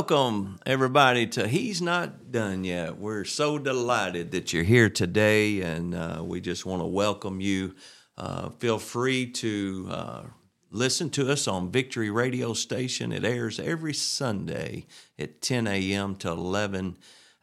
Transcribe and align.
Welcome, 0.00 0.58
everybody, 0.64 1.26
to 1.26 1.46
He's 1.46 1.82
Not 1.82 2.32
Done 2.32 2.64
Yet. 2.64 2.96
We're 2.96 3.26
so 3.26 3.58
delighted 3.58 4.30
that 4.30 4.50
you're 4.50 4.64
here 4.64 4.88
today, 4.88 5.60
and 5.60 5.94
uh, 5.94 6.22
we 6.24 6.40
just 6.40 6.64
want 6.64 6.80
to 6.80 6.86
welcome 6.86 7.42
you. 7.42 7.74
Uh, 8.16 8.48
feel 8.48 8.78
free 8.78 9.26
to 9.32 9.88
uh, 9.90 10.22
listen 10.70 11.10
to 11.10 11.30
us 11.30 11.46
on 11.46 11.70
Victory 11.70 12.08
Radio 12.08 12.54
Station. 12.54 13.12
It 13.12 13.26
airs 13.26 13.60
every 13.60 13.92
Sunday 13.92 14.86
at 15.18 15.42
10 15.42 15.66
a.m. 15.66 16.16
to 16.16 16.30
11 16.30 16.96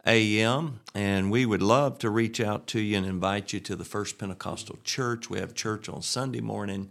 a.m., 0.07 0.79
and 0.95 1.29
we 1.29 1.45
would 1.45 1.61
love 1.61 1.99
to 1.99 2.09
reach 2.09 2.41
out 2.41 2.65
to 2.69 2.79
you 2.79 2.97
and 2.97 3.05
invite 3.05 3.53
you 3.53 3.59
to 3.59 3.75
the 3.75 3.85
First 3.85 4.17
Pentecostal 4.17 4.79
Church. 4.83 5.29
We 5.29 5.37
have 5.37 5.53
church 5.53 5.87
on 5.87 6.01
Sunday 6.01 6.41
morning 6.41 6.89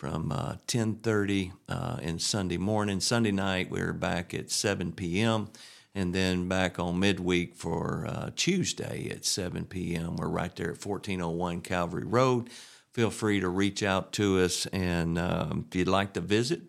from 0.00 0.32
uh, 0.32 0.54
10.30 0.66 1.52
uh, 1.68 1.98
sunday 2.16 2.56
morning. 2.56 2.98
Sunday 3.00 3.32
night 3.32 3.70
we're 3.70 3.92
back 3.92 4.32
at 4.32 4.50
7 4.50 4.92
p.m 4.92 5.50
and 5.94 6.14
then 6.14 6.48
back 6.48 6.78
on 6.78 6.98
midweek 6.98 7.54
for 7.54 8.06
uh, 8.08 8.30
tuesday 8.34 9.10
at 9.10 9.26
7 9.26 9.66
p.m 9.66 10.16
we're 10.16 10.26
right 10.26 10.56
there 10.56 10.70
at 10.70 10.82
1401 10.82 11.60
calvary 11.60 12.06
road. 12.06 12.48
Feel 12.94 13.10
free 13.10 13.40
to 13.40 13.50
reach 13.50 13.82
out 13.82 14.14
to 14.14 14.40
us 14.40 14.64
and 14.72 15.18
um, 15.18 15.66
if 15.68 15.76
you'd 15.76 15.86
like 15.86 16.14
to 16.14 16.22
visit 16.22 16.62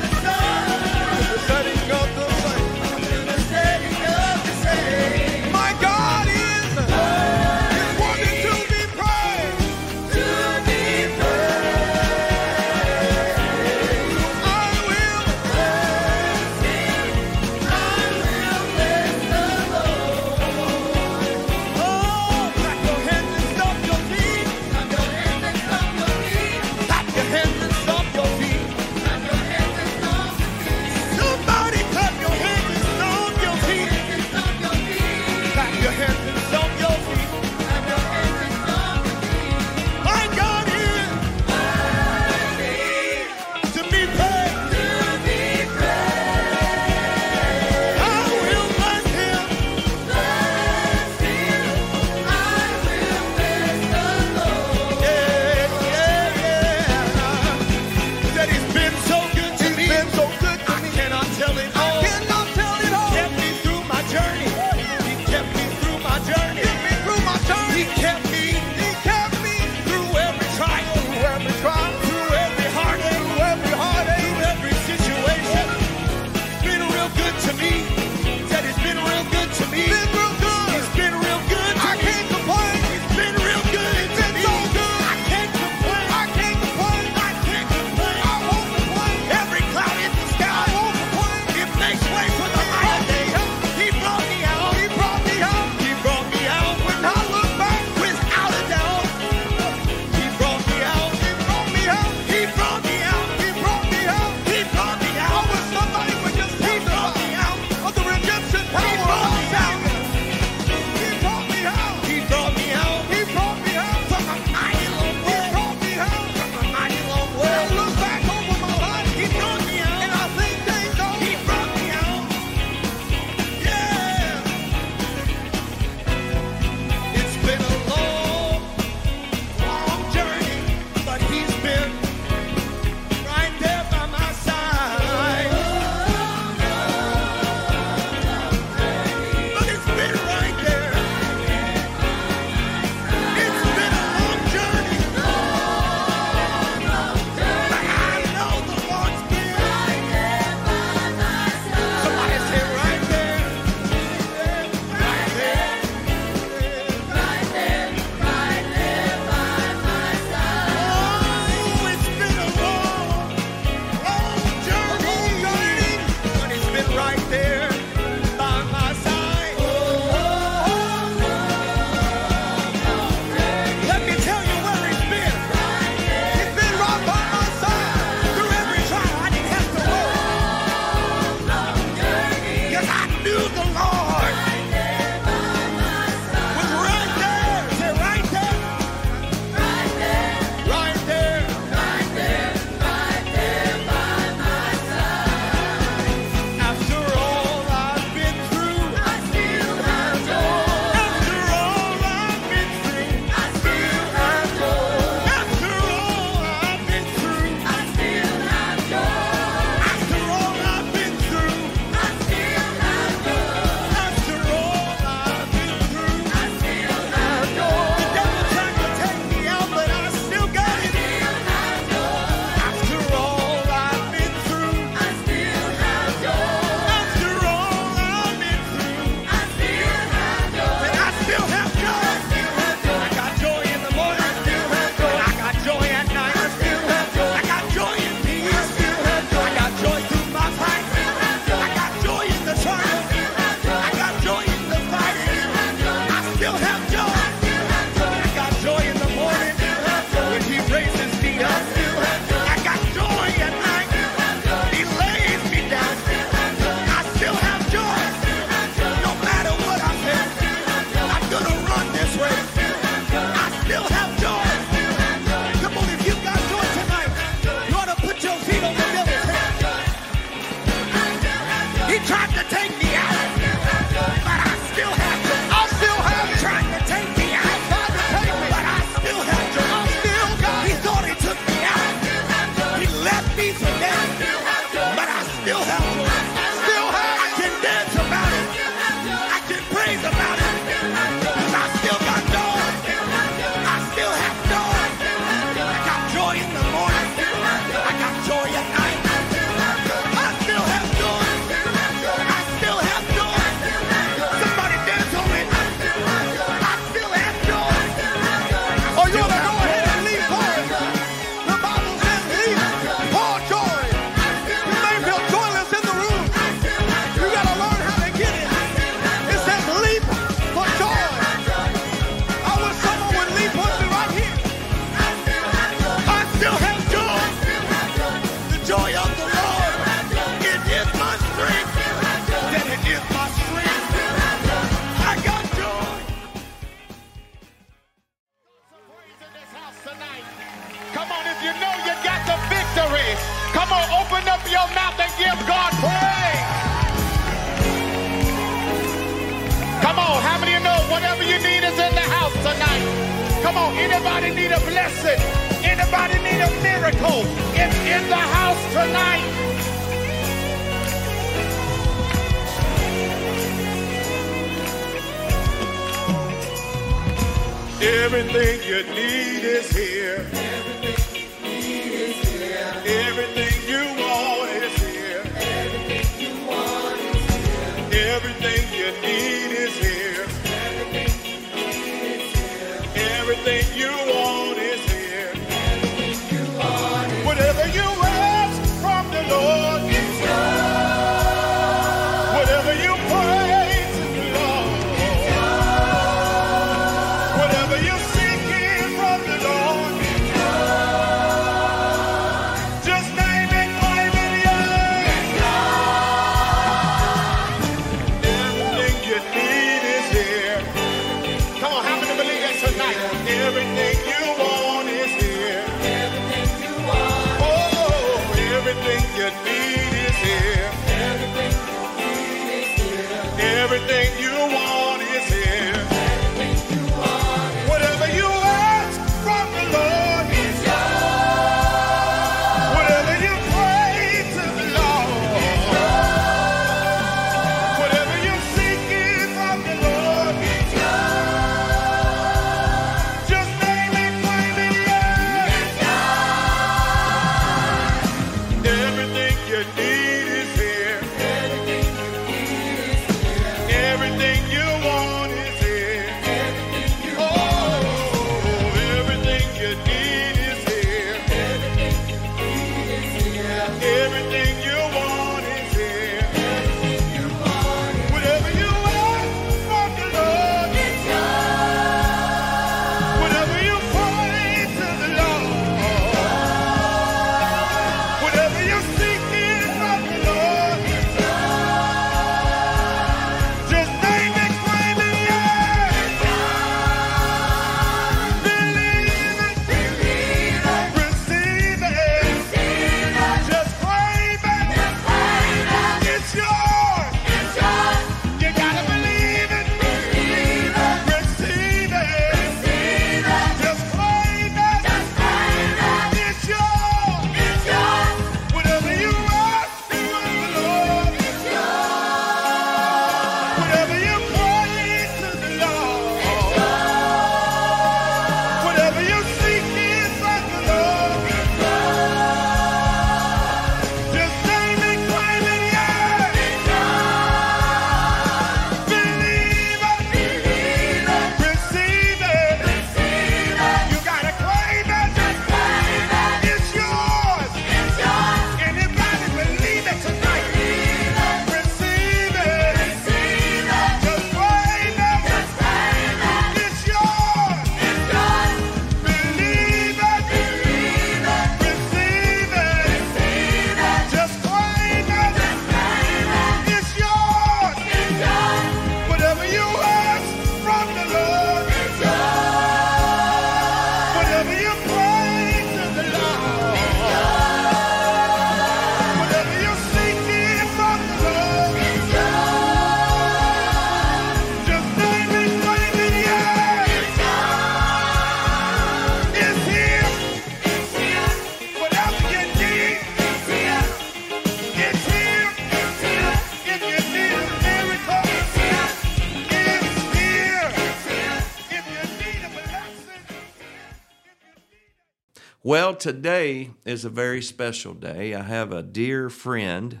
Today 595.98 596.70
is 596.84 597.04
a 597.04 597.10
very 597.10 597.42
special 597.42 597.94
day. 597.94 598.34
I 598.34 598.42
have 598.42 598.72
a 598.72 598.82
dear 598.82 599.30
friend, 599.30 600.00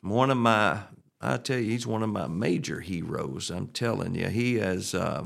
one 0.00 0.30
of 0.30 0.36
my, 0.36 0.80
I 1.20 1.36
tell 1.36 1.58
you, 1.58 1.70
he's 1.70 1.86
one 1.86 2.02
of 2.02 2.08
my 2.08 2.26
major 2.26 2.80
heroes. 2.80 3.50
I'm 3.50 3.68
telling 3.68 4.14
you, 4.14 4.28
he 4.28 4.56
has. 4.56 4.94
Uh, 4.94 5.24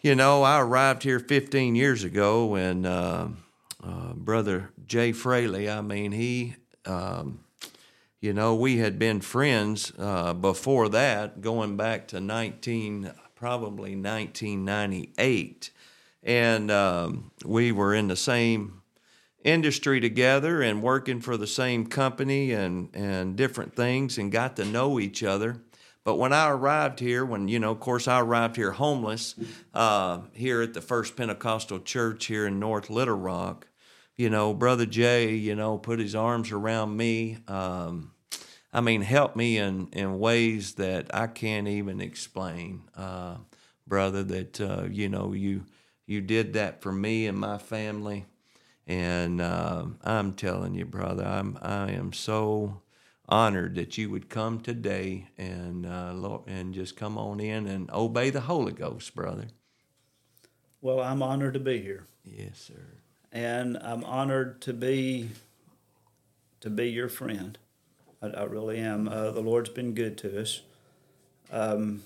you 0.00 0.14
know, 0.14 0.44
I 0.44 0.60
arrived 0.60 1.02
here 1.02 1.18
15 1.18 1.74
years 1.74 2.04
ago, 2.04 2.54
and 2.54 2.86
uh, 2.86 3.28
uh, 3.82 4.12
brother 4.14 4.70
Jay 4.86 5.12
Fraley. 5.12 5.68
I 5.68 5.80
mean, 5.80 6.12
he. 6.12 6.54
Um, 6.84 7.40
you 8.20 8.32
know, 8.32 8.56
we 8.56 8.78
had 8.78 8.98
been 8.98 9.20
friends 9.20 9.92
uh, 9.96 10.34
before 10.34 10.88
that, 10.88 11.40
going 11.40 11.76
back 11.76 12.08
to 12.08 12.20
19, 12.20 13.12
probably 13.36 13.94
1998. 13.94 15.70
And 16.28 16.70
um, 16.70 17.30
we 17.42 17.72
were 17.72 17.94
in 17.94 18.08
the 18.08 18.16
same 18.16 18.82
industry 19.42 19.98
together 19.98 20.60
and 20.60 20.82
working 20.82 21.22
for 21.22 21.38
the 21.38 21.46
same 21.46 21.86
company 21.86 22.52
and, 22.52 22.90
and 22.94 23.34
different 23.34 23.74
things 23.74 24.18
and 24.18 24.30
got 24.30 24.56
to 24.56 24.66
know 24.66 25.00
each 25.00 25.22
other. 25.22 25.62
But 26.04 26.16
when 26.16 26.34
I 26.34 26.50
arrived 26.50 27.00
here, 27.00 27.24
when, 27.24 27.48
you 27.48 27.58
know, 27.58 27.70
of 27.70 27.80
course, 27.80 28.06
I 28.06 28.20
arrived 28.20 28.56
here 28.56 28.72
homeless 28.72 29.36
uh, 29.72 30.20
here 30.34 30.60
at 30.60 30.74
the 30.74 30.82
First 30.82 31.16
Pentecostal 31.16 31.80
Church 31.80 32.26
here 32.26 32.46
in 32.46 32.60
North 32.60 32.90
Little 32.90 33.16
Rock, 33.16 33.66
you 34.14 34.28
know, 34.28 34.52
Brother 34.52 34.84
Jay, 34.84 35.34
you 35.34 35.54
know, 35.54 35.78
put 35.78 35.98
his 35.98 36.14
arms 36.14 36.52
around 36.52 36.94
me. 36.94 37.38
Um, 37.48 38.12
I 38.70 38.82
mean, 38.82 39.00
help 39.00 39.34
me 39.34 39.56
in, 39.56 39.88
in 39.92 40.18
ways 40.18 40.74
that 40.74 41.14
I 41.14 41.26
can't 41.26 41.68
even 41.68 42.02
explain, 42.02 42.82
uh, 42.94 43.36
brother. 43.86 44.22
That 44.22 44.60
uh, 44.60 44.84
you 44.90 45.08
know, 45.08 45.32
you 45.32 45.64
you 46.08 46.20
did 46.22 46.54
that 46.54 46.82
for 46.82 46.90
me 46.90 47.26
and 47.26 47.38
my 47.38 47.58
family, 47.58 48.26
and 48.86 49.40
uh, 49.40 49.84
I'm 50.02 50.32
telling 50.32 50.74
you, 50.74 50.86
brother, 50.86 51.24
I'm 51.24 51.58
I 51.62 51.90
am 51.92 52.12
so 52.12 52.80
honored 53.28 53.74
that 53.74 53.98
you 53.98 54.08
would 54.08 54.30
come 54.30 54.58
today 54.60 55.28
and 55.36 55.84
uh, 55.84 56.12
Lord, 56.14 56.42
and 56.46 56.72
just 56.72 56.96
come 56.96 57.18
on 57.18 57.40
in 57.40 57.66
and 57.66 57.90
obey 57.90 58.30
the 58.30 58.40
Holy 58.40 58.72
Ghost, 58.72 59.14
brother. 59.14 59.48
Well, 60.80 61.00
I'm 61.00 61.22
honored 61.22 61.54
to 61.54 61.60
be 61.60 61.80
here, 61.82 62.06
Yes, 62.24 62.58
sir. 62.58 62.80
and 63.32 63.76
I'm 63.78 64.02
honored 64.04 64.60
to 64.62 64.72
be 64.72 65.28
to 66.60 66.70
be 66.70 66.88
your 66.90 67.08
friend. 67.08 67.58
I, 68.22 68.28
I 68.28 68.42
really 68.44 68.78
am. 68.78 69.08
Uh, 69.08 69.30
the 69.32 69.40
Lord's 69.42 69.70
been 69.70 69.92
good 69.94 70.16
to 70.18 70.40
us. 70.40 70.62
Um, 71.52 72.02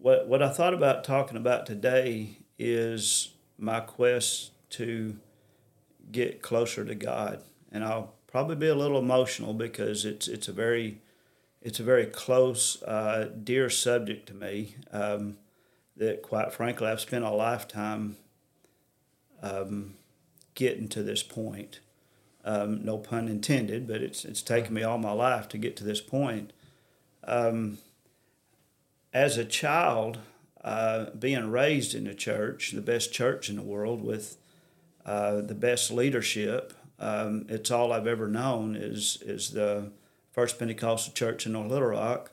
what 0.00 0.26
what 0.26 0.42
I 0.42 0.48
thought 0.48 0.74
about 0.74 1.04
talking 1.04 1.36
about 1.36 1.66
today 1.66 2.38
is 2.58 3.32
my 3.58 3.80
quest 3.80 4.52
to 4.70 5.16
get 6.10 6.42
closer 6.42 6.84
to 6.84 6.94
God, 6.94 7.42
and 7.70 7.84
I'll 7.84 8.14
probably 8.26 8.56
be 8.56 8.68
a 8.68 8.74
little 8.74 8.98
emotional 8.98 9.54
because 9.54 10.04
it's 10.04 10.28
it's 10.28 10.48
a 10.48 10.52
very 10.52 11.00
it's 11.60 11.80
a 11.80 11.82
very 11.82 12.06
close, 12.06 12.82
uh, 12.84 13.30
dear 13.42 13.68
subject 13.68 14.28
to 14.28 14.34
me. 14.34 14.76
Um, 14.92 15.38
that 15.96 16.22
quite 16.22 16.52
frankly, 16.52 16.86
I've 16.86 17.00
spent 17.00 17.24
a 17.24 17.30
lifetime 17.30 18.16
um, 19.42 19.94
getting 20.54 20.88
to 20.88 21.02
this 21.02 21.22
point. 21.22 21.80
Um, 22.44 22.84
no 22.84 22.98
pun 22.98 23.28
intended, 23.28 23.88
but 23.88 24.00
it's 24.00 24.24
it's 24.24 24.42
taken 24.42 24.74
me 24.74 24.82
all 24.84 24.98
my 24.98 25.10
life 25.12 25.48
to 25.48 25.58
get 25.58 25.76
to 25.78 25.84
this 25.84 26.00
point. 26.00 26.52
Um, 27.24 27.78
as 29.12 29.36
a 29.36 29.44
child, 29.44 30.18
uh, 30.62 31.06
being 31.18 31.50
raised 31.50 31.94
in 31.94 32.04
the 32.04 32.14
church, 32.14 32.72
the 32.72 32.80
best 32.80 33.12
church 33.12 33.48
in 33.48 33.56
the 33.56 33.62
world, 33.62 34.02
with 34.02 34.36
uh, 35.06 35.40
the 35.40 35.54
best 35.54 35.90
leadership, 35.90 36.74
um, 36.98 37.46
it's 37.48 37.70
all 37.70 37.92
I've 37.92 38.06
ever 38.06 38.26
known 38.26 38.74
is 38.74 39.22
is 39.22 39.50
the 39.50 39.92
First 40.32 40.58
Pentecostal 40.58 41.12
Church 41.12 41.46
in 41.46 41.52
North 41.52 41.70
Little 41.70 41.88
Rock. 41.88 42.32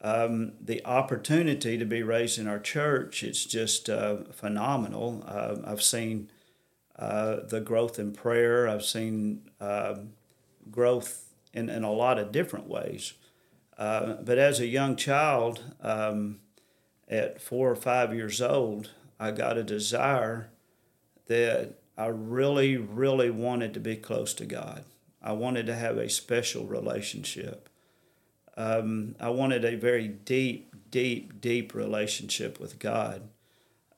Um, 0.00 0.52
the 0.60 0.84
opportunity 0.84 1.76
to 1.76 1.84
be 1.84 2.04
raised 2.04 2.38
in 2.38 2.46
our 2.46 2.60
church, 2.60 3.24
it's 3.24 3.44
just 3.44 3.90
uh, 3.90 4.18
phenomenal. 4.30 5.24
Uh, 5.26 5.56
I've 5.64 5.82
seen 5.82 6.30
uh, 6.96 7.40
the 7.48 7.60
growth 7.60 7.98
in 7.98 8.12
prayer. 8.12 8.68
I've 8.68 8.84
seen 8.84 9.50
um 9.60 10.10
growth 10.70 11.24
in, 11.54 11.68
in 11.68 11.82
a 11.82 11.92
lot 11.92 12.18
of 12.18 12.30
different 12.30 12.68
ways. 12.68 13.14
Uh, 13.78 14.14
but 14.14 14.38
as 14.38 14.58
a 14.58 14.66
young 14.66 14.96
child, 14.96 15.62
um, 15.80 16.40
at 17.08 17.40
four 17.40 17.70
or 17.70 17.76
five 17.76 18.12
years 18.12 18.42
old, 18.42 18.90
I 19.20 19.30
got 19.30 19.56
a 19.56 19.62
desire 19.62 20.50
that 21.26 21.74
I 21.96 22.06
really, 22.06 22.76
really 22.76 23.30
wanted 23.30 23.74
to 23.74 23.80
be 23.80 23.96
close 23.96 24.34
to 24.34 24.44
God. 24.44 24.84
I 25.22 25.32
wanted 25.32 25.66
to 25.66 25.74
have 25.74 25.96
a 25.96 26.08
special 26.08 26.66
relationship. 26.66 27.68
Um, 28.56 29.14
I 29.20 29.30
wanted 29.30 29.64
a 29.64 29.76
very 29.76 30.08
deep, 30.08 30.74
deep, 30.90 31.40
deep 31.40 31.74
relationship 31.74 32.58
with 32.58 32.78
God. 32.78 33.22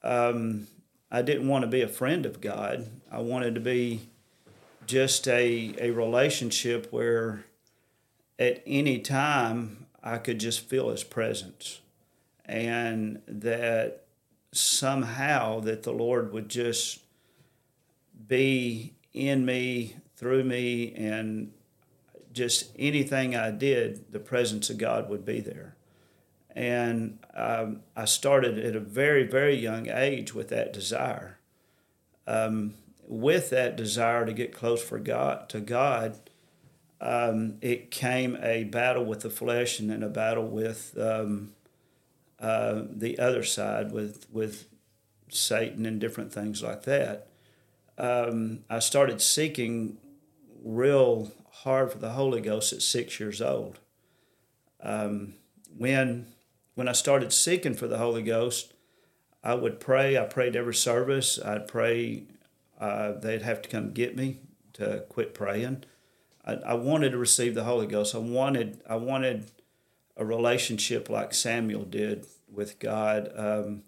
Um, 0.03 0.67
I 1.11 1.23
didn't 1.23 1.49
want 1.49 1.63
to 1.63 1.69
be 1.69 1.83
a 1.83 1.89
friend 1.89 2.25
of 2.25 2.41
God. 2.41 2.89
I 3.11 3.21
wanted 3.21 3.55
to 3.55 3.61
be 3.61 4.01
just 4.87 5.27
a, 5.29 5.75
a 5.79 5.91
relationship 5.91 6.93
where 6.93 7.45
at 8.41 8.63
any 8.67 8.99
time 8.99 9.87
I 10.03 10.17
could 10.17 10.41
just 10.41 10.61
feel 10.61 10.89
his 10.89 11.05
presence 11.05 11.81
and 12.47 13.21
that 13.29 14.07
somehow 14.51 15.61
that 15.61 15.85
the 15.85 15.93
Lord 15.93 16.33
would 16.33 16.49
just 16.49 17.01
be 18.27 18.95
in 19.13 19.45
me, 19.45 19.97
through 20.17 20.45
me, 20.45 20.93
and 20.95 21.53
just 22.33 22.71
anything 22.79 23.37
I 23.37 23.51
did, 23.51 24.11
the 24.11 24.19
presence 24.19 24.71
of 24.71 24.79
God 24.79 25.09
would 25.11 25.25
be 25.25 25.41
there. 25.41 25.77
And 26.57 27.19
um, 27.35 27.83
I 27.95 28.07
started 28.07 28.59
at 28.59 28.75
a 28.75 28.81
very, 28.81 29.25
very 29.25 29.55
young 29.55 29.89
age 29.89 30.35
with 30.35 30.49
that 30.49 30.73
desire. 30.73 31.39
Um, 32.27 32.75
with 33.07 33.51
that 33.51 33.77
desire 33.77 34.25
to 34.25 34.33
get 34.33 34.53
close 34.53 34.83
for 34.83 34.99
God 34.99 35.49
to 35.51 35.61
God, 35.61 36.30
um, 37.01 37.55
it 37.63 37.91
came 37.91 38.37
a 38.43 38.65
battle 38.65 39.05
with 39.05 39.21
the 39.21 39.31
flesh 39.31 39.81
and 39.81 39.91
then 39.91 40.03
a 40.03 40.09
battle 40.09 40.47
with 40.47 40.97
um, 40.99 41.53
uh, 42.39 42.83
the 42.91 43.19
other 43.19 43.43
side, 43.43 43.93
with 43.93 44.27
with 44.31 44.67
Satan 45.31 45.87
and 45.87 46.01
different 46.01 46.33
things 46.33 46.63
like 46.63 46.83
that. 46.83 47.29
Um, 47.97 48.61
I 48.69 48.79
started 48.79 49.21
seeking 49.21 49.99
real 50.63 51.33
hard 51.51 51.93
for 51.93 51.99
the 51.99 52.11
Holy 52.11 52.41
Ghost 52.41 52.73
at 52.73 52.83
six 52.83 53.19
years 53.19 53.41
old. 53.41 53.79
Um, 54.83 55.35
when 55.77 56.27
when 56.75 56.89
I 56.89 56.93
started 56.93 57.33
seeking 57.33 57.75
for 57.75 57.87
the 57.87 57.99
Holy 57.99 58.23
Ghost, 58.23 58.75
I 59.43 59.55
would 59.55 59.81
pray. 59.81 60.19
I 60.19 60.25
prayed 60.25 60.57
every 60.57 60.75
service. 60.75 61.39
I'd 61.39 61.67
pray. 61.67 62.25
Uh, 62.79 63.13
they'd 63.13 63.43
have 63.43 63.63
to 63.63 63.69
come 63.69 63.93
get 63.93 64.17
me 64.17 64.41
to 64.75 65.05
quit 65.09 65.35
praying. 65.35 65.85
I, 66.45 66.53
I 66.55 66.75
wanted 66.75 67.11
to 67.11 67.19
receive 67.19 67.55
the 67.55 67.65
Holy 67.65 67.87
Ghost. 67.87 68.15
I 68.15 68.19
wanted. 68.19 68.83
I 68.89 68.97
wanted 68.97 69.51
a 70.17 70.25
relationship 70.25 71.09
like 71.09 71.33
Samuel 71.33 71.85
did 71.85 72.27
with 72.53 72.79
God. 72.79 73.33
Um, 73.35 73.83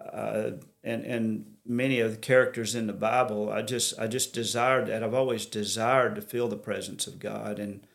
uh, 0.00 0.52
and 0.84 1.04
and 1.04 1.56
many 1.66 2.00
of 2.00 2.12
the 2.12 2.16
characters 2.18 2.74
in 2.74 2.86
the 2.86 2.92
Bible, 2.92 3.50
I 3.50 3.62
just 3.62 3.98
I 3.98 4.06
just 4.06 4.32
desired 4.32 4.86
that. 4.86 5.02
I've 5.02 5.14
always 5.14 5.46
desired 5.46 6.14
to 6.14 6.22
feel 6.22 6.48
the 6.48 6.56
presence 6.56 7.06
of 7.06 7.18
God 7.18 7.58
and 7.58 7.86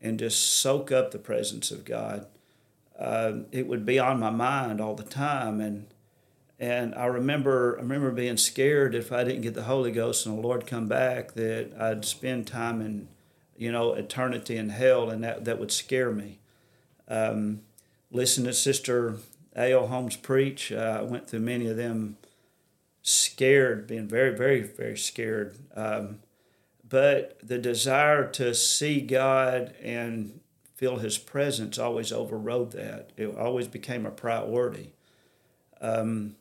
and 0.00 0.18
just 0.18 0.42
soak 0.42 0.92
up 0.92 1.10
the 1.10 1.18
presence 1.18 1.70
of 1.70 1.84
God. 1.84 2.26
Uh, 2.98 3.40
it 3.52 3.66
would 3.66 3.84
be 3.84 3.98
on 3.98 4.20
my 4.20 4.30
mind 4.30 4.80
all 4.80 4.94
the 4.94 5.02
time, 5.02 5.60
and 5.60 5.86
and 6.58 6.94
I 6.94 7.06
remember 7.06 7.76
I 7.78 7.82
remember 7.82 8.10
being 8.10 8.36
scared 8.36 8.94
if 8.94 9.10
I 9.12 9.24
didn't 9.24 9.42
get 9.42 9.54
the 9.54 9.64
Holy 9.64 9.92
Ghost 9.92 10.26
and 10.26 10.36
the 10.36 10.42
Lord 10.42 10.66
come 10.66 10.86
back 10.86 11.32
that 11.32 11.72
I'd 11.78 12.04
spend 12.04 12.46
time 12.46 12.80
in 12.80 13.08
you 13.56 13.72
know 13.72 13.94
eternity 13.94 14.56
in 14.56 14.70
hell, 14.70 15.10
and 15.10 15.22
that 15.24 15.44
that 15.44 15.58
would 15.58 15.72
scare 15.72 16.12
me. 16.12 16.38
Um, 17.08 17.60
listen 18.10 18.44
to 18.44 18.52
Sister 18.52 19.16
A.L. 19.54 19.88
Holmes 19.88 20.16
preach. 20.16 20.72
Uh, 20.72 20.98
I 21.00 21.02
went 21.02 21.28
through 21.28 21.40
many 21.40 21.66
of 21.66 21.76
them 21.76 22.16
scared, 23.02 23.86
being 23.86 24.08
very, 24.08 24.36
very, 24.36 24.62
very 24.62 24.98
scared. 24.98 25.56
Um, 25.74 26.20
but 26.88 27.38
the 27.42 27.58
desire 27.58 28.28
to 28.32 28.54
see 28.54 29.00
God 29.00 29.74
and 29.82 30.40
feel 30.74 30.96
His 30.96 31.18
presence 31.18 31.78
always 31.78 32.12
overrode 32.12 32.72
that. 32.72 33.10
It 33.16 33.36
always 33.36 33.68
became 33.68 34.06
a 34.06 34.10
priority. 34.10 34.92
Um, 35.80 36.36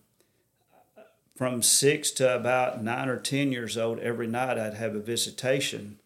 from 1.36 1.62
six 1.62 2.12
to 2.12 2.36
about 2.36 2.84
nine 2.84 3.10
or 3.10 3.18
ten 3.18 3.52
years 3.52 3.78
old, 3.78 4.00
every 4.00 4.28
night 4.28 4.58
I'd 4.58 4.76
have 4.76 4.96
a 4.96 5.00
visitation 5.00 6.00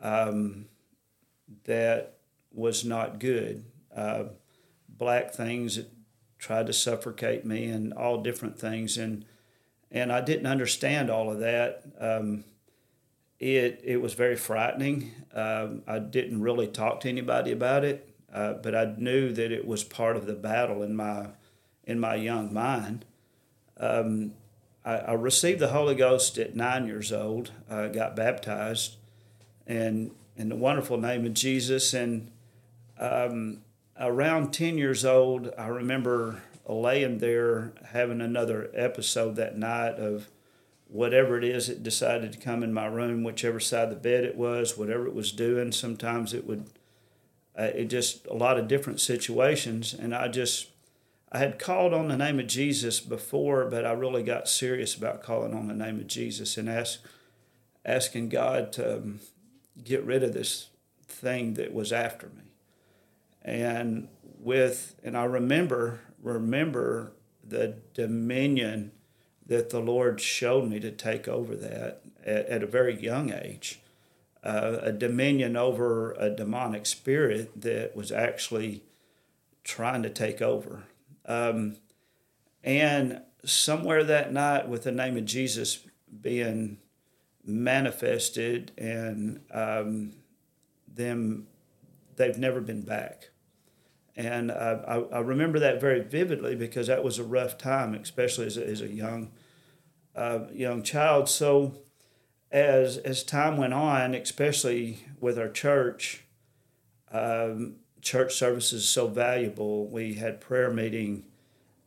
um, 0.00 0.66
that 1.64 2.18
was 2.52 2.84
not 2.84 3.18
good. 3.18 3.64
Uh, 3.94 4.24
black 4.88 5.32
things 5.32 5.76
that 5.76 5.90
tried 6.38 6.66
to 6.66 6.72
suffocate 6.72 7.44
me 7.44 7.64
and 7.66 7.92
all 7.92 8.22
different 8.22 8.58
things. 8.58 8.96
And 8.96 9.24
and 9.92 10.12
I 10.12 10.20
didn't 10.20 10.46
understand 10.46 11.10
all 11.10 11.30
of 11.30 11.40
that. 11.40 11.82
Um, 11.98 12.44
it 13.38 13.80
it 13.82 14.00
was 14.00 14.14
very 14.14 14.36
frightening. 14.36 15.12
Um, 15.34 15.82
I 15.86 15.98
didn't 15.98 16.40
really 16.40 16.68
talk 16.68 17.00
to 17.00 17.08
anybody 17.08 17.52
about 17.52 17.84
it, 17.84 18.08
uh, 18.32 18.54
but 18.54 18.74
I 18.74 18.94
knew 18.96 19.32
that 19.32 19.52
it 19.52 19.66
was 19.66 19.82
part 19.82 20.16
of 20.16 20.26
the 20.26 20.34
battle 20.34 20.82
in 20.82 20.94
my 20.94 21.28
in 21.84 21.98
my 21.98 22.14
young 22.14 22.52
mind. 22.52 23.04
Um, 23.78 24.34
I, 24.84 24.96
I, 24.96 25.12
received 25.14 25.58
the 25.58 25.68
Holy 25.68 25.94
Ghost 25.94 26.36
at 26.36 26.54
nine 26.54 26.86
years 26.86 27.12
old. 27.12 27.50
I 27.68 27.88
got 27.88 28.14
baptized, 28.14 28.96
and 29.66 30.10
in 30.36 30.48
the 30.48 30.56
wonderful 30.56 30.96
name 30.96 31.26
of 31.26 31.34
Jesus. 31.34 31.94
And 31.94 32.30
um, 32.98 33.62
around 33.98 34.52
ten 34.52 34.78
years 34.78 35.04
old, 35.04 35.52
I 35.58 35.68
remember 35.68 36.42
laying 36.66 37.18
there 37.18 37.72
having 37.92 38.20
another 38.20 38.70
episode 38.74 39.36
that 39.36 39.58
night 39.58 39.94
of 39.94 40.28
whatever 40.86 41.38
it 41.38 41.44
is 41.44 41.68
it 41.68 41.82
decided 41.82 42.32
to 42.32 42.38
come 42.38 42.62
in 42.62 42.72
my 42.72 42.86
room, 42.86 43.22
whichever 43.22 43.60
side 43.60 43.84
of 43.84 43.90
the 43.90 43.96
bed 43.96 44.24
it 44.24 44.36
was, 44.36 44.76
whatever 44.76 45.06
it 45.06 45.14
was 45.14 45.32
doing. 45.32 45.72
Sometimes 45.72 46.34
it 46.34 46.46
would, 46.46 46.66
uh, 47.58 47.70
it 47.74 47.86
just 47.86 48.26
a 48.26 48.34
lot 48.34 48.58
of 48.58 48.68
different 48.68 49.00
situations, 49.00 49.94
and 49.94 50.14
I 50.14 50.28
just. 50.28 50.68
I 51.32 51.38
had 51.38 51.60
called 51.60 51.94
on 51.94 52.08
the 52.08 52.16
name 52.16 52.40
of 52.40 52.48
Jesus 52.48 52.98
before, 52.98 53.64
but 53.66 53.86
I 53.86 53.92
really 53.92 54.24
got 54.24 54.48
serious 54.48 54.96
about 54.96 55.22
calling 55.22 55.54
on 55.54 55.68
the 55.68 55.74
name 55.74 56.00
of 56.00 56.08
Jesus 56.08 56.56
and 56.56 56.68
ask, 56.68 56.98
asking 57.84 58.30
God 58.30 58.72
to 58.72 59.12
get 59.84 60.04
rid 60.04 60.22
of 60.22 60.32
this 60.32 60.68
thing 61.06 61.54
that 61.54 61.72
was 61.72 61.92
after 61.92 62.28
me. 62.28 62.44
And 63.42 64.08
with, 64.38 64.94
and 65.02 65.16
I 65.16 65.24
remember 65.24 66.00
remember 66.22 67.12
the 67.42 67.76
dominion 67.94 68.92
that 69.46 69.70
the 69.70 69.80
Lord 69.80 70.20
showed 70.20 70.68
me 70.68 70.78
to 70.80 70.90
take 70.90 71.26
over 71.26 71.56
that 71.56 72.02
at, 72.24 72.46
at 72.46 72.62
a 72.62 72.66
very 72.66 73.00
young 73.00 73.32
age. 73.32 73.80
Uh, 74.42 74.78
a 74.82 74.92
dominion 74.92 75.56
over 75.56 76.12
a 76.12 76.30
demonic 76.30 76.86
spirit 76.86 77.60
that 77.60 77.94
was 77.94 78.10
actually 78.10 78.82
trying 79.64 80.02
to 80.02 80.08
take 80.08 80.40
over. 80.40 80.84
Um, 81.26 81.76
and 82.64 83.20
somewhere 83.44 84.02
that 84.04 84.32
night, 84.32 84.68
with 84.68 84.84
the 84.84 84.92
name 84.92 85.18
of 85.18 85.26
Jesus 85.26 85.84
being 86.22 86.78
manifested, 87.44 88.72
and 88.76 89.40
um, 89.52 90.12
them, 90.88 91.46
they've 92.16 92.38
never 92.38 92.60
been 92.60 92.82
back. 92.82 93.30
And 94.16 94.52
I, 94.52 95.02
I, 95.12 95.20
remember 95.20 95.58
that 95.60 95.80
very 95.80 96.02
vividly 96.02 96.54
because 96.54 96.88
that 96.88 97.02
was 97.02 97.18
a 97.18 97.24
rough 97.24 97.56
time, 97.56 97.94
especially 97.94 98.46
as 98.46 98.58
a, 98.58 98.66
as 98.66 98.82
a 98.82 98.88
young 98.88 99.30
uh, 100.14 100.40
young 100.52 100.82
child. 100.82 101.28
So 101.28 101.76
as 102.50 102.98
as 102.98 103.22
time 103.22 103.56
went 103.56 103.72
on, 103.72 104.14
especially 104.14 105.06
with 105.20 105.38
our 105.38 105.48
church, 105.48 106.24
um, 107.10 107.76
church 108.02 108.34
services 108.34 108.88
so 108.88 109.06
valuable. 109.06 109.86
We 109.86 110.14
had 110.14 110.40
prayer 110.40 110.70
meeting. 110.70 111.24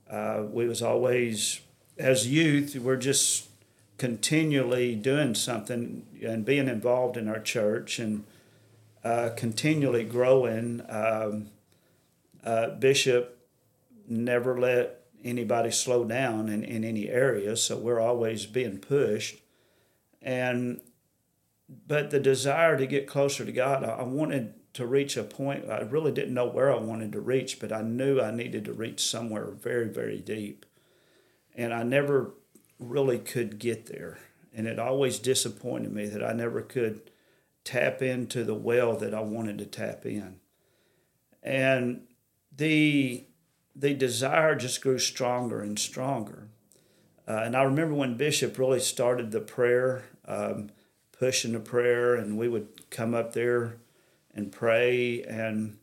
Uh, 0.09 0.43
we 0.49 0.67
was 0.67 0.81
always 0.81 1.59
as 1.97 2.27
youth. 2.27 2.75
We're 2.75 2.95
just 2.95 3.47
continually 4.03 4.95
doing 4.95 5.33
something 5.33 6.05
and 6.21 6.43
being 6.43 6.67
involved 6.67 7.15
in 7.15 7.29
our 7.29 7.39
church 7.39 7.99
and 7.99 8.25
uh, 9.01 9.29
continually 9.37 10.03
growing. 10.03 10.81
Um, 10.89 11.51
uh, 12.43 12.71
Bishop 12.71 13.47
never 14.05 14.59
let 14.59 15.05
anybody 15.23 15.71
slow 15.71 16.03
down 16.03 16.49
in, 16.49 16.65
in 16.65 16.83
any 16.83 17.07
area, 17.07 17.55
so 17.55 17.77
we're 17.77 18.01
always 18.01 18.45
being 18.45 18.77
pushed. 18.77 19.37
And 20.21 20.81
but 21.87 22.09
the 22.09 22.19
desire 22.19 22.77
to 22.77 22.85
get 22.85 23.07
closer 23.07 23.45
to 23.45 23.53
God, 23.53 23.85
I, 23.85 23.99
I 23.99 24.03
wanted 24.03 24.53
to 24.73 24.85
reach 24.85 25.15
a 25.15 25.23
point. 25.23 25.69
I 25.69 25.79
really 25.79 26.11
didn't 26.11 26.33
know 26.33 26.47
where 26.47 26.73
I 26.73 26.77
wanted 26.77 27.13
to 27.13 27.21
reach, 27.21 27.57
but 27.61 27.71
I 27.71 27.83
knew 27.83 28.19
I 28.19 28.31
needed 28.31 28.65
to 28.65 28.73
reach 28.73 28.99
somewhere 28.99 29.45
very, 29.45 29.87
very 29.87 30.19
deep. 30.19 30.65
And 31.55 31.73
I 31.73 31.83
never 31.83 32.33
really 32.83 33.19
could 33.19 33.59
get 33.59 33.87
there. 33.87 34.19
And 34.53 34.67
it 34.67 34.79
always 34.79 35.19
disappointed 35.19 35.91
me 35.91 36.05
that 36.05 36.23
I 36.23 36.33
never 36.33 36.61
could 36.61 37.09
tap 37.63 38.01
into 38.01 38.43
the 38.43 38.53
well 38.53 38.95
that 38.97 39.13
I 39.13 39.21
wanted 39.21 39.57
to 39.59 39.65
tap 39.65 40.05
in. 40.05 40.39
And 41.41 42.01
the 42.55 43.25
the 43.75 43.93
desire 43.93 44.55
just 44.55 44.81
grew 44.81 44.99
stronger 44.99 45.61
and 45.61 45.79
stronger. 45.79 46.47
Uh, 47.27 47.41
and 47.45 47.55
I 47.55 47.63
remember 47.63 47.95
when 47.95 48.17
Bishop 48.17 48.59
really 48.59 48.79
started 48.79 49.31
the 49.31 49.39
prayer, 49.39 50.03
um, 50.25 50.69
pushing 51.11 51.53
the 51.53 51.59
prayer, 51.59 52.13
and 52.13 52.37
we 52.37 52.47
would 52.47 52.89
come 52.91 53.15
up 53.15 53.33
there 53.33 53.77
and 54.35 54.51
pray. 54.51 55.23
And 55.23 55.77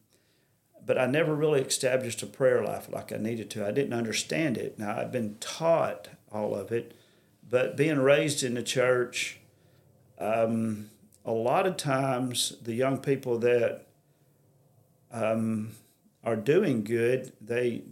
but 0.84 0.98
I 0.98 1.06
never 1.06 1.34
really 1.34 1.60
established 1.60 2.22
a 2.22 2.26
prayer 2.26 2.64
life 2.64 2.88
like 2.90 3.12
I 3.12 3.16
needed 3.16 3.50
to. 3.50 3.66
I 3.66 3.70
didn't 3.70 3.92
understand 3.92 4.56
it. 4.56 4.78
Now 4.78 4.98
I'd 4.98 5.12
been 5.12 5.36
taught 5.40 6.08
all 6.33 6.55
of 6.55 6.73
it, 6.73 6.97
but 7.49 7.77
being 7.77 7.99
raised 7.99 8.43
in 8.43 8.55
the 8.55 8.62
church, 8.62 9.38
um, 10.19 10.90
a 11.25 11.33
lot 11.33 11.66
of 11.66 11.77
times 11.77 12.55
the 12.62 12.75
young 12.75 12.99
people 12.99 13.38
that 13.38 13.87
um, 15.11 15.73
are 16.23 16.37
doing 16.37 16.85
good, 16.85 17.33
they 17.40 17.83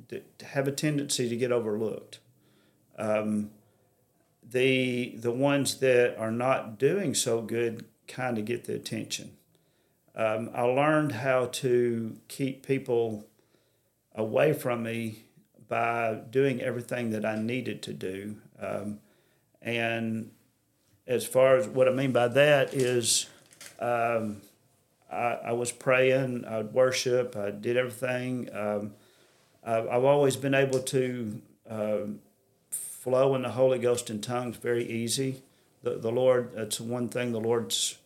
have 0.44 0.68
a 0.68 0.72
tendency 0.72 1.29
to 1.29 1.37
get 1.37 1.53
overlooked. 1.53 2.20
Um, 2.96 3.51
the 4.51 5.14
the 5.16 5.31
ones 5.31 5.77
that 5.77 6.16
are 6.18 6.31
not 6.31 6.79
doing 6.79 7.14
so 7.14 7.42
good 7.42 7.85
kind 8.07 8.38
of 8.38 8.44
get 8.44 8.64
the 8.64 8.74
attention. 8.74 9.33
Um, 10.14 10.51
I 10.55 10.62
learned 10.62 11.12
how 11.12 11.46
to 11.46 12.16
keep 12.29 12.66
people 12.66 13.27
away 14.14 14.53
from 14.53 14.83
me 14.83 15.24
by 15.68 16.20
doing 16.31 16.61
everything 16.61 17.11
that 17.11 17.24
I 17.24 17.37
needed 17.37 17.83
to 17.83 17.92
do. 17.92 18.37
Um, 18.61 19.00
and 19.61 20.31
as 21.07 21.26
far 21.26 21.57
as 21.57 21.68
what 21.68 21.88
I 21.88 21.90
mean 21.90 22.12
by 22.12 22.28
that 22.28 22.74
is, 22.74 23.26
um, 23.78 24.42
I, 25.11 25.38
I 25.46 25.52
was 25.52 25.72
praying, 25.72 26.44
I'd 26.44 26.72
worship, 26.72 27.37
I 27.37 27.50
did 27.50 27.76
everything. 27.76 28.48
Um, 28.52 28.94
I've, 29.64 29.88
I've 29.88 30.04
always 30.04 30.37
been 30.37 30.54
able 30.54 30.81
to 30.81 31.42
um, 31.68 32.20
flow 32.70 33.35
in 33.35 33.42
the 33.42 33.50
Holy 33.50 33.78
Ghost 33.78 34.11
in 34.11 34.20
tongues 34.20 34.57
very 34.57 34.88
easy. 34.88 35.42
The, 35.83 35.98
the 35.98 36.11
Lord, 36.11 36.52
that's 36.54 36.81
one 36.81 37.09
thing 37.09 37.33
the 37.33 37.40
Lord's 37.40 37.98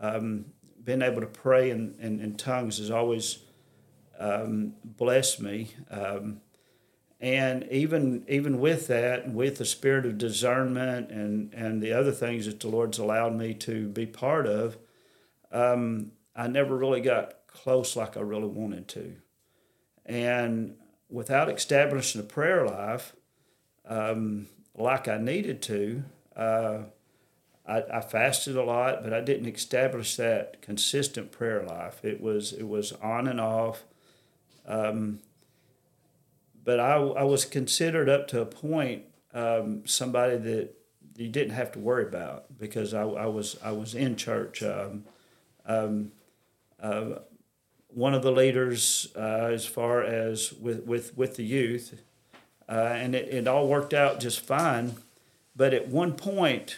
um, 0.00 0.46
been 0.84 1.02
able 1.02 1.20
to 1.20 1.26
pray 1.26 1.70
in, 1.70 1.94
in, 2.00 2.20
in 2.20 2.36
tongues 2.36 2.78
has 2.78 2.90
always 2.90 3.38
um, 4.18 4.74
blessed 4.84 5.40
me. 5.40 5.70
Um, 5.90 6.40
and 7.20 7.66
even 7.70 8.24
even 8.28 8.60
with 8.60 8.88
that, 8.88 9.30
with 9.30 9.58
the 9.58 9.64
spirit 9.64 10.04
of 10.04 10.18
discernment 10.18 11.10
and, 11.10 11.52
and 11.54 11.82
the 11.82 11.92
other 11.92 12.12
things 12.12 12.46
that 12.46 12.60
the 12.60 12.68
Lord's 12.68 12.98
allowed 12.98 13.34
me 13.34 13.54
to 13.54 13.88
be 13.88 14.06
part 14.06 14.46
of, 14.46 14.76
um, 15.50 16.12
I 16.34 16.46
never 16.46 16.76
really 16.76 17.00
got 17.00 17.46
close 17.46 17.96
like 17.96 18.16
I 18.16 18.20
really 18.20 18.48
wanted 18.48 18.88
to. 18.88 19.14
And 20.04 20.76
without 21.08 21.48
establishing 21.48 22.20
a 22.20 22.24
prayer 22.24 22.66
life 22.66 23.14
um, 23.88 24.48
like 24.74 25.08
I 25.08 25.18
needed 25.18 25.62
to, 25.62 26.02
uh, 26.34 26.78
I, 27.66 27.82
I, 27.92 28.00
fasted 28.00 28.56
a 28.56 28.62
lot, 28.62 29.02
but 29.02 29.12
I 29.12 29.20
didn't 29.20 29.52
establish 29.52 30.16
that 30.16 30.60
consistent 30.60 31.32
prayer 31.32 31.62
life. 31.62 32.04
It 32.04 32.20
was 32.20 32.52
it 32.52 32.68
was 32.68 32.92
on 32.92 33.26
and 33.26 33.40
off. 33.40 33.84
Um, 34.66 35.20
but 36.66 36.78
I, 36.78 36.96
I 36.96 37.22
was 37.22 37.46
considered 37.46 38.10
up 38.10 38.28
to 38.28 38.42
a 38.42 38.46
point 38.46 39.04
um, 39.32 39.86
somebody 39.86 40.36
that 40.36 40.74
you 41.16 41.28
didn't 41.28 41.54
have 41.54 41.72
to 41.72 41.78
worry 41.78 42.04
about 42.04 42.58
because 42.58 42.92
I, 42.92 43.02
I 43.02 43.26
was 43.26 43.56
I 43.64 43.72
was 43.72 43.94
in 43.94 44.16
church. 44.16 44.62
Um, 44.62 45.04
um 45.64 46.12
uh, 46.82 47.20
one 47.88 48.12
of 48.12 48.22
the 48.22 48.30
leaders 48.30 49.08
uh, 49.16 49.48
as 49.50 49.64
far 49.64 50.02
as 50.02 50.52
with, 50.52 50.84
with, 50.84 51.16
with 51.16 51.36
the 51.36 51.44
youth, 51.44 51.98
uh, 52.68 52.72
and 52.72 53.14
it, 53.14 53.32
it 53.32 53.48
all 53.48 53.66
worked 53.66 53.94
out 53.94 54.20
just 54.20 54.40
fine. 54.40 54.96
But 55.56 55.72
at 55.72 55.88
one 55.88 56.12
point, 56.12 56.76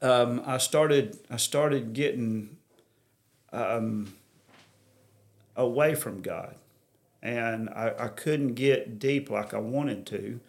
um, 0.00 0.42
I 0.46 0.58
started 0.58 1.18
I 1.28 1.38
started 1.38 1.92
getting 1.92 2.56
um, 3.52 4.14
away 5.56 5.96
from 5.96 6.22
God, 6.22 6.54
and 7.24 7.70
I, 7.70 7.94
I 7.98 8.08
couldn't 8.08 8.54
get 8.54 8.98
deep 8.98 9.30
like 9.30 9.54
I 9.54 9.58
wanted 9.58 10.06
to, 10.08 10.40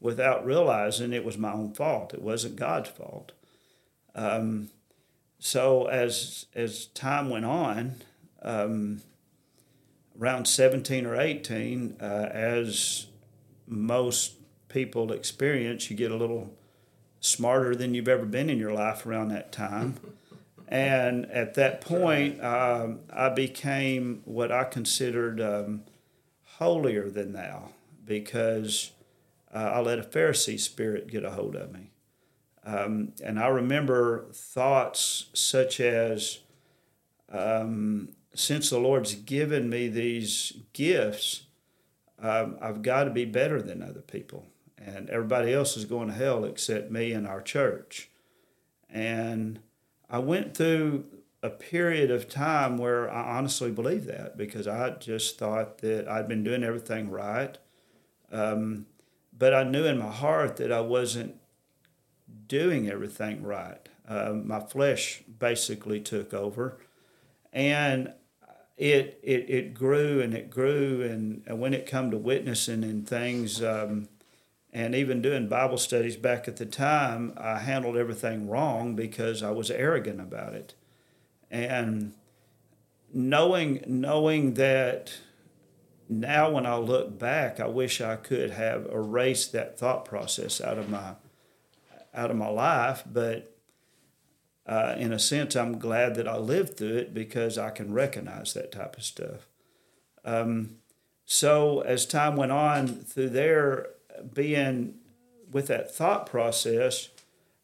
without 0.00 0.44
realizing 0.44 1.12
it 1.12 1.24
was 1.24 1.38
my 1.38 1.52
own 1.52 1.72
fault. 1.72 2.12
It 2.12 2.20
wasn't 2.20 2.56
God's 2.56 2.90
fault. 2.90 3.32
Um, 4.16 4.70
so 5.38 5.86
as 5.86 6.46
as 6.54 6.86
time 6.86 7.30
went 7.30 7.44
on, 7.44 7.94
um, 8.42 9.00
around 10.20 10.46
17 10.46 11.06
or 11.06 11.16
18, 11.16 11.96
uh, 12.00 12.04
as 12.04 13.06
most 13.66 14.34
people 14.68 15.12
experience, 15.12 15.88
you 15.88 15.96
get 15.96 16.10
a 16.10 16.16
little 16.16 16.52
smarter 17.20 17.74
than 17.76 17.94
you've 17.94 18.08
ever 18.08 18.26
been 18.26 18.50
in 18.50 18.58
your 18.58 18.72
life 18.72 19.06
around 19.06 19.28
that 19.28 19.52
time. 19.52 19.96
and 20.68 21.26
at 21.26 21.54
that 21.54 21.80
point, 21.80 22.42
um, 22.42 23.00
I 23.12 23.28
became 23.28 24.22
what 24.24 24.50
I 24.50 24.64
considered 24.64 25.40
um, 25.40 25.82
holier 26.64 27.10
than 27.10 27.34
thou 27.34 27.68
because 28.06 28.92
uh, 29.54 29.72
I 29.74 29.80
let 29.80 29.98
a 29.98 30.02
Pharisee 30.02 30.58
spirit 30.58 31.08
get 31.08 31.22
a 31.22 31.30
hold 31.30 31.56
of 31.56 31.70
me. 31.70 31.90
Um, 32.64 33.12
and 33.22 33.38
I 33.38 33.48
remember 33.48 34.26
thoughts 34.32 35.26
such 35.34 35.78
as, 35.78 36.38
um, 37.30 38.08
since 38.34 38.70
the 38.70 38.78
Lord's 38.78 39.14
given 39.14 39.68
me 39.68 39.88
these 39.88 40.54
gifts, 40.72 41.42
um, 42.18 42.56
I've 42.62 42.80
got 42.80 43.04
to 43.04 43.10
be 43.10 43.26
better 43.26 43.60
than 43.60 43.82
other 43.82 44.00
people. 44.00 44.46
And 44.78 45.10
everybody 45.10 45.52
else 45.52 45.76
is 45.76 45.84
going 45.84 46.08
to 46.08 46.14
hell 46.14 46.46
except 46.46 46.90
me 46.90 47.12
and 47.12 47.26
our 47.26 47.42
church. 47.42 48.08
And 48.88 49.60
I 50.08 50.18
went 50.18 50.56
through 50.56 51.04
a 51.44 51.50
period 51.50 52.10
of 52.10 52.26
time 52.26 52.78
where 52.78 53.10
I 53.10 53.36
honestly 53.36 53.70
believed 53.70 54.06
that 54.06 54.38
because 54.38 54.66
I 54.66 54.90
just 54.98 55.38
thought 55.38 55.78
that 55.78 56.08
I'd 56.08 56.26
been 56.26 56.42
doing 56.42 56.64
everything 56.64 57.10
right. 57.10 57.58
Um, 58.32 58.86
but 59.36 59.52
I 59.52 59.62
knew 59.62 59.84
in 59.84 59.98
my 59.98 60.10
heart 60.10 60.56
that 60.56 60.72
I 60.72 60.80
wasn't 60.80 61.36
doing 62.46 62.88
everything 62.88 63.42
right. 63.42 63.86
Um, 64.08 64.48
my 64.48 64.60
flesh 64.60 65.22
basically 65.38 66.00
took 66.00 66.32
over, 66.32 66.78
and 67.52 68.14
it 68.78 69.20
it, 69.22 69.50
it 69.50 69.74
grew 69.74 70.22
and 70.22 70.32
it 70.32 70.48
grew, 70.48 71.02
and, 71.02 71.42
and 71.46 71.60
when 71.60 71.74
it 71.74 71.86
come 71.86 72.10
to 72.10 72.16
witnessing 72.16 72.84
and 72.84 73.06
things, 73.06 73.62
um, 73.62 74.08
and 74.72 74.94
even 74.94 75.20
doing 75.20 75.48
Bible 75.48 75.78
studies 75.78 76.16
back 76.16 76.48
at 76.48 76.56
the 76.56 76.66
time, 76.66 77.34
I 77.36 77.58
handled 77.58 77.96
everything 77.98 78.48
wrong 78.48 78.96
because 78.96 79.42
I 79.42 79.50
was 79.50 79.70
arrogant 79.70 80.20
about 80.20 80.54
it, 80.54 80.74
and 81.54 82.12
knowing 83.12 83.82
knowing 83.86 84.54
that 84.54 85.14
now 86.08 86.50
when 86.50 86.66
I 86.66 86.76
look 86.76 87.18
back, 87.18 87.60
I 87.60 87.66
wish 87.66 88.00
I 88.00 88.16
could 88.16 88.50
have 88.50 88.86
erased 88.86 89.52
that 89.52 89.78
thought 89.78 90.04
process 90.04 90.60
out 90.60 90.78
of 90.78 90.90
my 90.90 91.14
out 92.12 92.30
of 92.30 92.36
my 92.36 92.48
life, 92.48 93.02
but 93.10 93.50
uh, 94.66 94.94
in 94.98 95.12
a 95.12 95.18
sense, 95.18 95.56
I'm 95.56 95.78
glad 95.78 96.14
that 96.14 96.26
I 96.26 96.38
lived 96.38 96.76
through 96.76 96.96
it 96.96 97.14
because 97.14 97.58
I 97.58 97.70
can 97.70 97.92
recognize 97.92 98.54
that 98.54 98.72
type 98.72 98.96
of 98.96 99.04
stuff. 99.04 99.48
Um, 100.24 100.76
so 101.26 101.80
as 101.80 102.06
time 102.06 102.36
went 102.36 102.52
on 102.52 102.88
through 102.88 103.30
there, 103.30 103.88
being 104.32 104.94
with 105.50 105.66
that 105.66 105.94
thought 105.94 106.26
process 106.26 107.08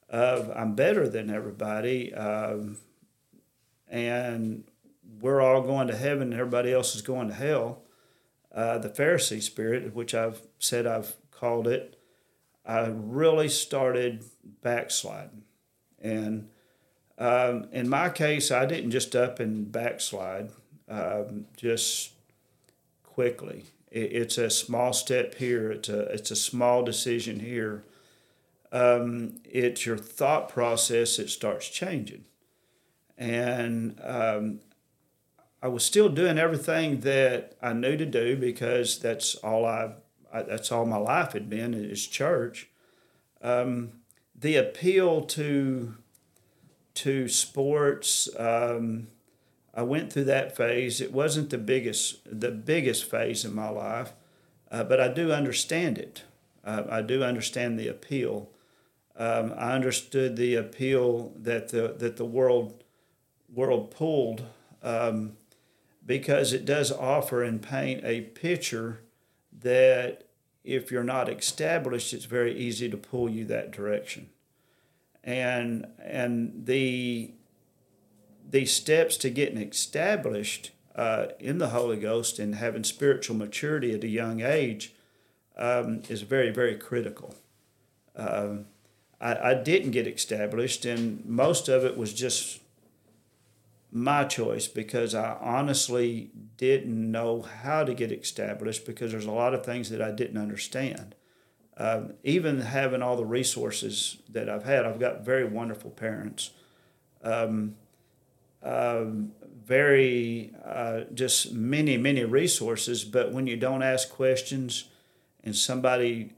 of 0.08 0.50
I'm 0.54 0.74
better 0.74 1.08
than 1.08 1.30
everybody, 1.30 2.12
um, 2.12 2.78
and 3.90 4.64
we're 5.20 5.40
all 5.40 5.62
going 5.62 5.88
to 5.88 5.96
heaven 5.96 6.32
and 6.32 6.40
everybody 6.40 6.72
else 6.72 6.94
is 6.94 7.02
going 7.02 7.28
to 7.28 7.34
hell. 7.34 7.82
Uh, 8.54 8.78
the 8.78 8.88
Pharisee 8.88 9.42
spirit, 9.42 9.94
which 9.94 10.14
I've 10.14 10.40
said 10.58 10.86
I've 10.86 11.14
called 11.30 11.66
it, 11.66 11.98
I 12.64 12.86
really 12.86 13.48
started 13.48 14.24
backsliding. 14.62 15.42
And 16.00 16.48
um, 17.18 17.68
in 17.72 17.88
my 17.88 18.08
case, 18.08 18.50
I 18.50 18.64
didn't 18.64 18.92
just 18.92 19.14
up 19.14 19.40
and 19.40 19.70
backslide 19.70 20.50
um, 20.88 21.46
just 21.56 22.12
quickly. 23.02 23.64
It, 23.90 24.12
it's 24.12 24.38
a 24.38 24.50
small 24.50 24.92
step 24.92 25.34
here. 25.34 25.70
It's 25.70 25.88
a 25.88 26.00
it's 26.12 26.30
a 26.30 26.36
small 26.36 26.82
decision 26.82 27.40
here. 27.40 27.84
Um, 28.72 29.40
it's 29.44 29.84
your 29.84 29.98
thought 29.98 30.48
process 30.48 31.16
that 31.16 31.28
starts 31.28 31.68
changing, 31.68 32.24
and 33.20 34.00
um, 34.02 34.60
I 35.62 35.68
was 35.68 35.84
still 35.84 36.08
doing 36.08 36.38
everything 36.38 37.00
that 37.00 37.54
I 37.62 37.74
knew 37.74 37.96
to 37.96 38.06
do 38.06 38.34
because 38.36 38.98
that's 38.98 39.34
all 39.36 39.66
I, 39.66 39.92
I 40.32 40.42
that's 40.42 40.72
all 40.72 40.86
my 40.86 40.96
life 40.96 41.32
had 41.32 41.50
been 41.50 41.74
is 41.74 42.06
church. 42.06 42.68
Um, 43.42 43.92
the 44.34 44.56
appeal 44.56 45.20
to 45.22 45.96
to 46.94 47.28
sports, 47.28 48.28
um, 48.38 49.08
I 49.74 49.82
went 49.82 50.12
through 50.12 50.24
that 50.24 50.56
phase. 50.56 51.00
It 51.00 51.12
wasn't 51.12 51.50
the 51.50 51.58
biggest 51.58 52.20
the 52.24 52.50
biggest 52.50 53.04
phase 53.04 53.44
in 53.44 53.54
my 53.54 53.68
life, 53.68 54.14
uh, 54.70 54.84
but 54.84 54.98
I 54.98 55.08
do 55.08 55.30
understand 55.30 55.98
it. 55.98 56.22
Uh, 56.64 56.84
I 56.88 57.02
do 57.02 57.22
understand 57.22 57.78
the 57.78 57.88
appeal. 57.88 58.48
Um, 59.14 59.52
I 59.58 59.72
understood 59.72 60.36
the 60.36 60.54
appeal 60.54 61.34
that 61.36 61.68
the 61.68 61.94
that 61.98 62.16
the 62.16 62.24
world 62.24 62.79
world 63.52 63.90
pulled. 63.90 64.44
Um, 64.82 65.36
because 66.10 66.52
it 66.52 66.64
does 66.64 66.90
offer 66.90 67.42
and 67.42 67.62
paint 67.62 68.04
a 68.04 68.22
picture 68.22 69.00
that 69.56 70.24
if 70.64 70.90
you're 70.90 71.04
not 71.04 71.28
established, 71.28 72.12
it's 72.12 72.24
very 72.24 72.56
easy 72.56 72.88
to 72.88 72.96
pull 72.96 73.28
you 73.28 73.44
that 73.44 73.70
direction. 73.70 74.28
And 75.22 75.86
and 76.02 76.66
the 76.66 77.32
the 78.48 78.66
steps 78.66 79.16
to 79.18 79.30
getting 79.30 79.58
established 79.58 80.72
uh, 80.96 81.26
in 81.38 81.58
the 81.58 81.68
Holy 81.68 81.96
Ghost 81.96 82.38
and 82.38 82.56
having 82.56 82.84
spiritual 82.84 83.36
maturity 83.36 83.94
at 83.94 84.02
a 84.02 84.08
young 84.08 84.40
age 84.40 84.94
um, 85.56 86.02
is 86.08 86.22
very 86.22 86.50
very 86.50 86.76
critical. 86.76 87.34
Um, 88.16 88.66
I, 89.20 89.50
I 89.50 89.54
didn't 89.54 89.92
get 89.92 90.06
established, 90.06 90.84
and 90.84 91.24
most 91.26 91.68
of 91.68 91.84
it 91.84 91.96
was 91.96 92.12
just 92.14 92.59
my 93.92 94.24
choice 94.24 94.68
because 94.68 95.14
I 95.14 95.36
honestly 95.40 96.30
didn't 96.56 97.10
know 97.10 97.42
how 97.42 97.84
to 97.84 97.94
get 97.94 98.12
established 98.12 98.86
because 98.86 99.12
there's 99.12 99.26
a 99.26 99.32
lot 99.32 99.54
of 99.54 99.64
things 99.64 99.90
that 99.90 100.00
I 100.00 100.12
didn't 100.12 100.38
understand. 100.38 101.14
Um, 101.76 102.14
even 102.22 102.60
having 102.60 103.02
all 103.02 103.16
the 103.16 103.24
resources 103.24 104.18
that 104.28 104.48
I've 104.48 104.64
had, 104.64 104.84
I've 104.84 105.00
got 105.00 105.24
very 105.24 105.44
wonderful 105.44 105.90
parents, 105.90 106.50
um, 107.24 107.76
um, 108.62 109.32
very 109.64 110.52
uh, 110.64 111.02
just 111.14 111.52
many 111.52 111.96
many 111.96 112.24
resources. 112.24 113.02
But 113.04 113.32
when 113.32 113.46
you 113.46 113.56
don't 113.56 113.82
ask 113.82 114.10
questions, 114.10 114.90
and 115.42 115.56
somebody 115.56 116.34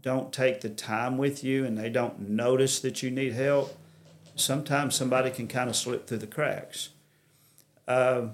don't 0.00 0.32
take 0.32 0.62
the 0.62 0.70
time 0.70 1.18
with 1.18 1.44
you, 1.44 1.66
and 1.66 1.76
they 1.76 1.90
don't 1.90 2.30
notice 2.30 2.80
that 2.80 3.02
you 3.02 3.10
need 3.10 3.34
help, 3.34 3.76
sometimes 4.34 4.94
somebody 4.94 5.30
can 5.30 5.46
kind 5.46 5.68
of 5.68 5.76
slip 5.76 6.06
through 6.06 6.18
the 6.18 6.26
cracks. 6.26 6.90
Um, 7.88 8.32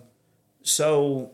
so 0.62 1.32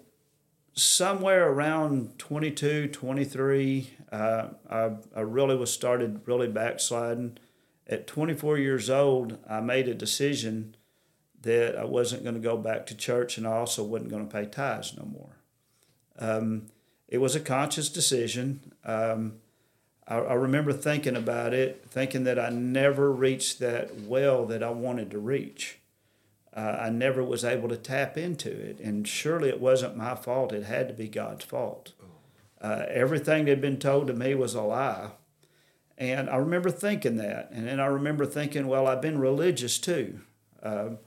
somewhere 0.75 1.51
around 1.51 2.19
22, 2.19 2.89
23, 2.89 3.91
uh, 4.11 4.49
I, 4.71 4.91
I 5.15 5.21
really 5.21 5.57
was 5.57 5.73
started 5.73 6.21
really 6.27 6.49
backsliding. 6.49 7.39
At 7.87 8.07
24 8.07 8.59
years 8.59 8.91
old, 8.91 9.39
I 9.49 9.61
made 9.61 9.89
a 9.89 9.95
decision 9.95 10.77
that 11.43 11.79
I 11.79 11.85
wasn't 11.85 12.23
going 12.23 12.35
to 12.35 12.41
go 12.41 12.57
back 12.57 12.87
to 12.87 12.97
church 12.97 13.39
and 13.39 13.47
I 13.47 13.53
also 13.53 13.83
wasn't 13.85 14.11
going 14.11 14.27
to 14.27 14.33
pay 14.33 14.47
tithes 14.47 14.97
no 14.97 15.05
more. 15.05 15.37
Um, 16.19 16.67
it 17.09 17.19
was 17.19 17.35
a 17.35 17.41
conscious 17.41 17.89
decision. 17.89 18.73
Um, 18.85 19.35
I, 20.07 20.17
I 20.17 20.35
remember 20.35 20.73
thinking 20.73 21.17
about 21.17 21.55
it, 21.55 21.85
thinking 21.89 22.25
that 22.25 22.39
I 22.39 22.51
never 22.51 23.13
reached 23.13 23.61
that 23.61 23.95
well 24.01 24.45
that 24.47 24.63
I 24.63 24.71
wanted 24.71 25.11
to 25.13 25.19
reach 25.19 25.79
uh, 26.59 26.77
I 26.81 26.91
never 26.91 27.23
was 27.23 27.45
able 27.45 27.69
to 27.69 27.77
tap 27.77 28.19
into 28.19 28.51
it. 28.51 28.81
And 28.81 29.07
surely 29.07 29.49
it 29.49 29.61
wasn't 29.61 29.97
my 29.97 30.17
fault. 30.17 30.53
It 30.53 30.65
had 30.65 30.89
to 30.89 30.95
be 30.95 31.07
God's 31.07 31.45
fault. 31.45 31.93
Uh, 32.61 32.85
everything 32.89 33.45
that 33.45 33.51
had 33.51 33.61
been 33.61 33.79
told 33.79 34.09
to 34.09 34.13
me 34.13 34.35
was 34.35 34.55
a 34.55 34.63
lie. 34.63 35.11
And 35.97 36.29
I 36.29 36.35
remember 36.37 36.71
thinking 36.71 37.17
that. 37.19 37.51
And 37.53 37.69
then 37.69 37.79
I 37.79 37.87
remember 37.87 38.27
thinking, 38.27 38.67
well, 38.67 38.89
I've 38.89 39.01
been 39.01 39.21
religious 39.21 39.79
too. 39.79 40.21
Um, 40.61 40.99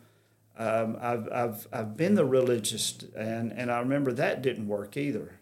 um, 0.57 0.97
I've, 1.01 1.27
I've, 1.33 1.67
I've 1.73 1.97
been 1.97 2.15
the 2.15 2.25
religious, 2.25 3.03
and, 3.13 3.51
and 3.51 3.69
I 3.69 3.79
remember 3.79 4.13
that 4.13 4.41
didn't 4.41 4.67
work 4.67 4.95
either. 4.95 5.39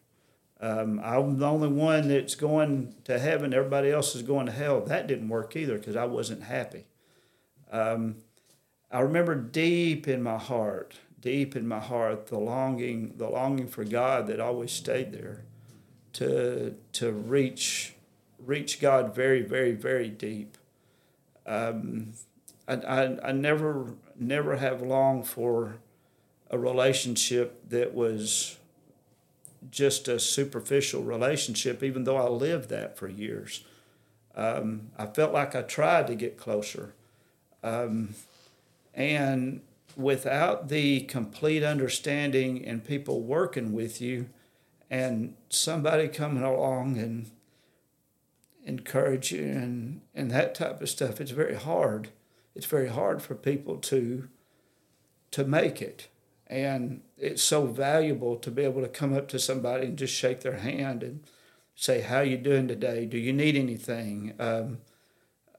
Um, 0.60 0.99
I'm 1.03 1.38
the 1.38 1.47
only 1.47 1.68
one 1.68 2.07
that's 2.07 2.36
going 2.36 2.95
to 3.03 3.20
heaven, 3.20 3.53
everybody 3.53 3.91
else 3.91 4.16
is 4.16 4.24
going 4.24 4.47
to 4.47 4.51
hell. 4.51 4.82
That 4.82 5.05
didn't 5.05 5.30
work 5.30 5.55
either 5.55 5.78
because 5.78 5.95
I 5.95 6.05
wasn't 6.05 6.43
happy. 6.43 6.86
Um, 7.72 8.16
I 8.92 9.02
remember 9.02 9.36
deep 9.36 10.08
in 10.08 10.24
my 10.24 10.38
heart, 10.38 10.96
deep 11.22 11.56
in 11.56 11.68
my 11.68 11.80
heart, 11.80 12.28
the 12.28 12.40
longing, 12.40 13.14
the 13.18 13.30
longing 13.30 13.68
for 13.68 13.84
God 13.84 14.28
that 14.28 14.40
always 14.40 14.72
stayed 14.72 15.12
there, 15.12 15.44
to 16.14 16.76
to 16.94 17.12
reach, 17.12 17.94
reach 18.44 18.82
God 18.82 19.14
very, 19.14 19.42
very, 19.42 19.74
very 19.74 20.10
deep. 20.10 20.58
Um, 21.46 22.14
I, 22.68 22.74
I, 22.76 23.30
I 23.30 23.32
never, 23.32 23.94
never 24.16 24.58
have 24.58 24.82
longed 24.82 25.28
for 25.28 25.78
a 26.50 26.58
relationship 26.58 27.70
that 27.70 27.94
was 27.94 28.58
just 29.70 30.08
a 30.08 30.20
superficial 30.20 31.04
relationship, 31.04 31.84
even 31.84 32.06
though 32.06 32.18
I 32.18 32.30
lived 32.30 32.70
that 32.70 32.98
for 32.98 33.08
years. 33.08 33.64
Um, 34.36 34.90
I 34.98 35.06
felt 35.06 35.34
like 35.34 35.56
I 35.56 35.62
tried 35.64 36.08
to 36.08 36.16
get 36.16 36.38
closer. 36.38 36.94
Um, 37.64 38.16
and 38.94 39.62
without 39.96 40.70
the 40.70 41.02
complete 41.02 41.64
understanding 41.64 42.66
and 42.66 42.84
people 42.84 43.22
working 43.22 43.74
with 43.74 44.02
you 44.02 44.30
and 44.90 45.36
somebody 45.50 46.08
coming 46.08 46.44
along 46.44 46.98
and 46.98 47.30
encourage 48.64 49.32
you 49.32 49.44
and, 49.44 50.02
and 50.14 50.32
that 50.32 50.56
type 50.56 50.82
of 50.82 50.90
stuff, 50.90 51.20
it's 51.20 51.32
very 51.32 51.56
hard. 51.56 52.10
It's 52.56 52.66
very 52.66 52.90
hard 52.90 53.22
for 53.22 53.36
people 53.36 53.78
to 53.78 54.30
to 55.32 55.46
make 55.46 55.80
it. 55.80 56.08
And 56.48 57.02
it's 57.18 57.44
so 57.44 57.68
valuable 57.68 58.36
to 58.38 58.50
be 58.50 58.64
able 58.64 58.82
to 58.82 58.88
come 58.88 59.16
up 59.16 59.28
to 59.30 59.38
somebody 59.38 59.86
and 59.86 59.98
just 59.98 60.14
shake 60.14 60.42
their 60.42 60.58
hand 60.58 61.04
and 61.04 61.24
say, 61.76 62.02
"How 62.02 62.22
you 62.22 62.38
doing 62.38 62.68
today? 62.68 63.06
Do 63.06 63.18
you 63.18 63.32
need 63.32 63.56
anything?" 63.56 64.34
Um, 64.40 64.80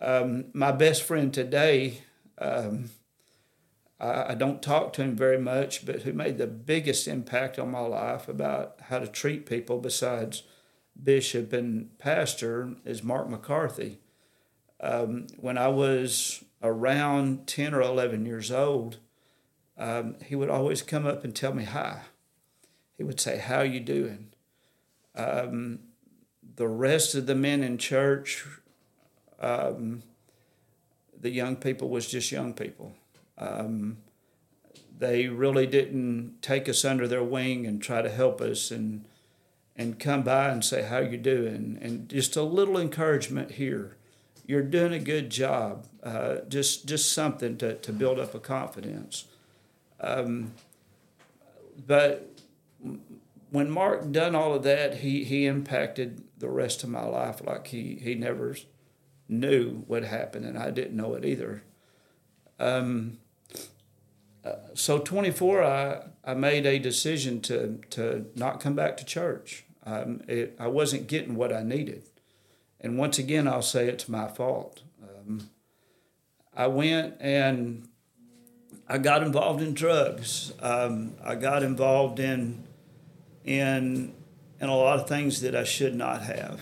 um, 0.00 0.46
my 0.52 0.72
best 0.72 1.02
friend 1.04 1.32
today, 1.32 1.98
um, 2.38 2.90
I, 4.00 4.34
don't 4.34 4.62
talk 4.62 4.94
to 4.94 5.02
him 5.02 5.14
very 5.14 5.38
much, 5.38 5.84
but 5.84 6.02
who 6.02 6.12
made 6.14 6.38
the 6.38 6.46
biggest 6.46 7.06
impact 7.06 7.58
on 7.58 7.70
my 7.70 7.80
life 7.80 8.28
about 8.28 8.76
how 8.88 8.98
to 8.98 9.06
treat 9.06 9.44
people 9.44 9.78
besides 9.78 10.44
bishop 11.02 11.52
and 11.52 11.98
pastor 11.98 12.76
is 12.84 13.02
Mark 13.02 13.28
McCarthy. 13.28 13.98
Um, 14.80 15.26
when 15.38 15.58
I 15.58 15.68
was 15.68 16.42
around 16.62 17.46
10 17.46 17.74
or 17.74 17.82
11 17.82 18.24
years 18.24 18.50
old, 18.50 18.98
um, 19.76 20.16
he 20.24 20.34
would 20.34 20.50
always 20.50 20.82
come 20.82 21.06
up 21.06 21.24
and 21.24 21.34
tell 21.34 21.52
me 21.52 21.64
hi. 21.64 22.02
He 22.96 23.04
would 23.04 23.20
say, 23.20 23.38
How 23.38 23.62
you 23.62 23.80
doing? 23.80 24.28
Um, 25.14 25.80
the 26.56 26.68
rest 26.68 27.14
of 27.14 27.26
the 27.26 27.34
men 27.34 27.62
in 27.62 27.78
church, 27.78 28.46
um, 29.40 30.02
the 31.18 31.30
young 31.30 31.56
people 31.56 31.88
was 31.88 32.08
just 32.08 32.32
young 32.32 32.54
people. 32.54 32.94
Um, 33.40 33.96
they 34.96 35.26
really 35.28 35.66
didn't 35.66 36.42
take 36.42 36.68
us 36.68 36.84
under 36.84 37.08
their 37.08 37.24
wing 37.24 37.66
and 37.66 37.82
try 37.82 38.02
to 38.02 38.10
help 38.10 38.40
us 38.40 38.70
and 38.70 39.06
and 39.74 39.98
come 39.98 40.22
by 40.22 40.50
and 40.50 40.62
say 40.62 40.82
how 40.82 40.98
you 40.98 41.16
doing? 41.16 41.78
And 41.80 42.06
just 42.06 42.36
a 42.36 42.42
little 42.42 42.76
encouragement 42.76 43.52
here. 43.52 43.96
You're 44.44 44.62
doing 44.62 44.92
a 44.92 44.98
good 44.98 45.30
job. 45.30 45.86
Uh, 46.02 46.40
just 46.48 46.86
just 46.86 47.12
something 47.12 47.56
to, 47.58 47.76
to 47.76 47.92
build 47.92 48.18
up 48.18 48.34
a 48.34 48.40
confidence. 48.40 49.24
Um, 50.00 50.52
but 51.86 52.28
when 53.50 53.70
mark 53.70 54.12
done 54.12 54.34
all 54.34 54.54
of 54.54 54.62
that 54.62 54.98
he 54.98 55.24
he 55.24 55.46
impacted 55.46 56.22
the 56.38 56.48
rest 56.48 56.82
of 56.82 56.88
my 56.88 57.04
life 57.04 57.40
like 57.44 57.66
he 57.68 57.98
he 58.00 58.14
never 58.14 58.56
knew 59.28 59.82
what 59.86 60.02
happened 60.04 60.44
and 60.46 60.56
i 60.56 60.70
didn't 60.70 60.96
know 60.96 61.14
it 61.14 61.24
either. 61.24 61.62
Um, 62.58 63.18
so 64.74 64.98
24 64.98 65.62
I, 65.62 66.02
I 66.24 66.34
made 66.34 66.66
a 66.66 66.78
decision 66.78 67.40
to 67.42 67.80
to 67.90 68.26
not 68.34 68.60
come 68.60 68.74
back 68.74 68.96
to 68.98 69.04
church 69.04 69.64
um, 69.84 70.22
it, 70.28 70.56
I 70.58 70.68
wasn't 70.68 71.06
getting 71.08 71.34
what 71.34 71.52
I 71.52 71.62
needed. 71.62 72.04
And 72.80 72.98
once 72.98 73.18
again, 73.18 73.48
I'll 73.48 73.62
say 73.62 73.88
it's 73.88 74.08
my 74.08 74.28
fault. 74.28 74.82
Um, 75.02 75.50
I 76.54 76.66
went 76.66 77.16
and 77.20 77.88
I 78.88 78.98
got 78.98 79.22
involved 79.22 79.62
in 79.62 79.74
drugs. 79.74 80.52
Um, 80.60 81.14
I 81.22 81.34
got 81.34 81.62
involved 81.62 82.18
in 82.18 82.64
in 83.44 84.14
in 84.60 84.68
a 84.68 84.76
lot 84.76 85.00
of 85.00 85.08
things 85.08 85.40
that 85.40 85.54
I 85.54 85.64
should 85.64 85.94
not 85.94 86.22
have. 86.22 86.60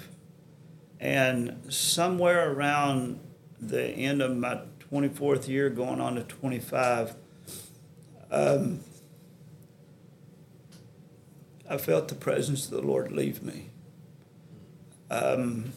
And 1.01 1.61
somewhere 1.68 2.53
around 2.53 3.20
the 3.61 3.85
end 3.85 4.22
of 4.22 4.37
my 4.37 4.61
24th 4.93 5.49
year, 5.49 5.68
going 5.68 6.01
on 6.01 6.14
to 6.14 6.22
25, 6.22 7.14
um, 8.31 8.81
I 11.68 11.76
felt 11.76 12.09
the 12.09 12.14
presence 12.14 12.64
of 12.66 12.70
the 12.70 12.83
Lord 12.83 13.12
leave 13.12 13.43
me. 13.43 13.70
Um, 15.11 15.72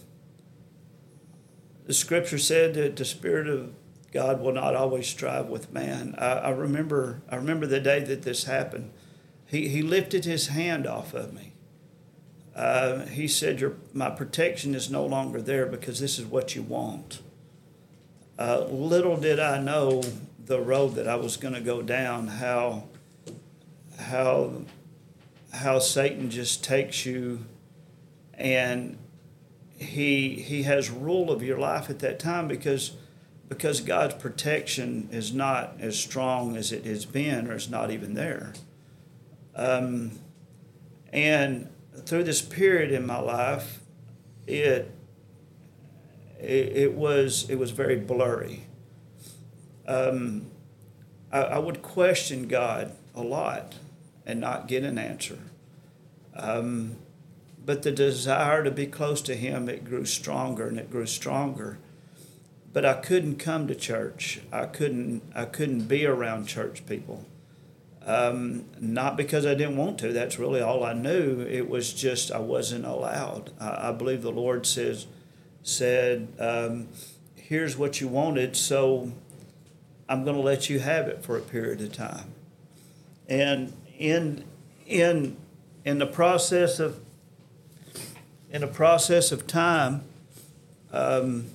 the 1.85 1.93
scripture 1.93 2.37
said 2.37 2.73
that 2.75 2.95
the 2.95 3.05
Spirit 3.05 3.47
of 3.47 3.73
God 4.11 4.41
will 4.41 4.53
not 4.53 4.75
always 4.75 5.07
strive 5.07 5.47
with 5.47 5.71
man. 5.71 6.15
I, 6.17 6.31
I 6.31 6.49
remember 6.49 7.21
I 7.29 7.35
remember 7.37 7.65
the 7.65 7.79
day 7.79 7.99
that 8.01 8.23
this 8.23 8.43
happened. 8.43 8.91
He, 9.45 9.67
he 9.67 9.81
lifted 9.81 10.23
his 10.23 10.47
hand 10.47 10.87
off 10.87 11.13
of 11.13 11.33
me. 11.33 11.53
Uh, 12.55 13.05
he 13.05 13.27
said, 13.27 13.59
Your, 13.59 13.75
My 13.93 14.09
protection 14.09 14.75
is 14.75 14.89
no 14.89 15.05
longer 15.05 15.41
there 15.41 15.65
because 15.65 15.99
this 15.99 16.19
is 16.19 16.25
what 16.25 16.55
you 16.55 16.61
want. 16.61 17.19
Uh, 18.39 18.65
little 18.69 19.17
did 19.17 19.39
I 19.39 19.59
know 19.59 20.01
the 20.45 20.59
road 20.59 20.95
that 20.95 21.07
I 21.07 21.15
was 21.15 21.37
going 21.37 21.53
to 21.53 21.61
go 21.61 21.81
down, 21.81 22.27
how, 22.27 22.85
how 23.99 24.63
how 25.53 25.79
Satan 25.79 26.29
just 26.29 26.63
takes 26.63 27.05
you 27.05 27.45
and 28.33 28.97
he 29.77 30.35
he 30.35 30.63
has 30.63 30.89
rule 30.89 31.29
of 31.31 31.43
your 31.43 31.57
life 31.57 31.89
at 31.89 31.99
that 31.99 32.19
time 32.19 32.47
because 32.47 32.93
because 33.49 33.81
God's 33.81 34.13
protection 34.13 35.09
is 35.11 35.33
not 35.33 35.75
as 35.79 35.99
strong 35.99 36.55
as 36.55 36.71
it 36.71 36.85
has 36.85 37.05
been 37.05 37.49
or 37.49 37.55
is 37.55 37.69
not 37.69 37.91
even 37.91 38.13
there. 38.13 38.53
Um, 39.55 40.11
and 41.11 41.67
through 42.05 42.23
this 42.23 42.41
period 42.41 42.93
in 42.93 43.05
my 43.05 43.19
life, 43.19 43.81
it, 44.47 44.89
it, 46.39 46.77
it 46.77 46.93
was 46.93 47.49
it 47.49 47.55
was 47.55 47.71
very 47.71 47.97
blurry. 47.97 48.67
Um, 49.91 50.45
I, 51.31 51.41
I 51.41 51.57
would 51.59 51.81
question 51.81 52.47
God 52.47 52.95
a 53.13 53.21
lot 53.21 53.75
and 54.25 54.39
not 54.39 54.67
get 54.67 54.83
an 54.83 54.97
answer. 54.97 55.39
Um, 56.35 56.97
but 57.63 57.83
the 57.83 57.91
desire 57.91 58.63
to 58.63 58.71
be 58.71 58.87
close 58.87 59.21
to 59.23 59.35
Him, 59.35 59.69
it 59.69 59.85
grew 59.85 60.05
stronger 60.05 60.67
and 60.67 60.79
it 60.79 60.89
grew 60.89 61.05
stronger. 61.05 61.77
But 62.73 62.85
I 62.85 62.93
couldn't 62.93 63.35
come 63.35 63.67
to 63.67 63.75
church. 63.75 64.39
I 64.51 64.65
couldn't. 64.65 65.23
I 65.35 65.43
couldn't 65.45 65.87
be 65.87 66.05
around 66.05 66.45
church 66.45 66.85
people. 66.85 67.25
Um, 68.05 68.65
not 68.79 69.17
because 69.17 69.45
I 69.45 69.53
didn't 69.53 69.77
want 69.77 69.99
to. 69.99 70.13
That's 70.13 70.39
really 70.39 70.61
all 70.61 70.83
I 70.83 70.93
knew. 70.93 71.41
It 71.41 71.69
was 71.69 71.93
just 71.93 72.31
I 72.31 72.39
wasn't 72.39 72.85
allowed. 72.85 73.51
I, 73.59 73.89
I 73.89 73.91
believe 73.91 74.21
the 74.21 74.31
Lord 74.31 74.65
says 74.65 75.05
said, 75.63 76.29
um, 76.39 76.87
"Here's 77.35 77.77
what 77.77 77.99
you 77.99 78.07
wanted, 78.07 78.55
so 78.55 79.11
I'm 80.11 80.23
going 80.23 80.35
to 80.35 80.41
let 80.41 80.69
you 80.69 80.79
have 80.79 81.07
it 81.07 81.23
for 81.23 81.37
a 81.37 81.41
period 81.41 81.81
of 81.81 81.93
time." 81.93 82.33
And 83.27 83.73
in 83.97 84.43
in 84.85 85.37
in 85.85 85.99
the 85.99 86.05
process 86.05 86.79
of 86.79 86.99
in 88.51 88.61
the 88.61 88.67
process 88.67 89.31
of 89.31 89.47
time, 89.47 90.03
um, 90.91 91.45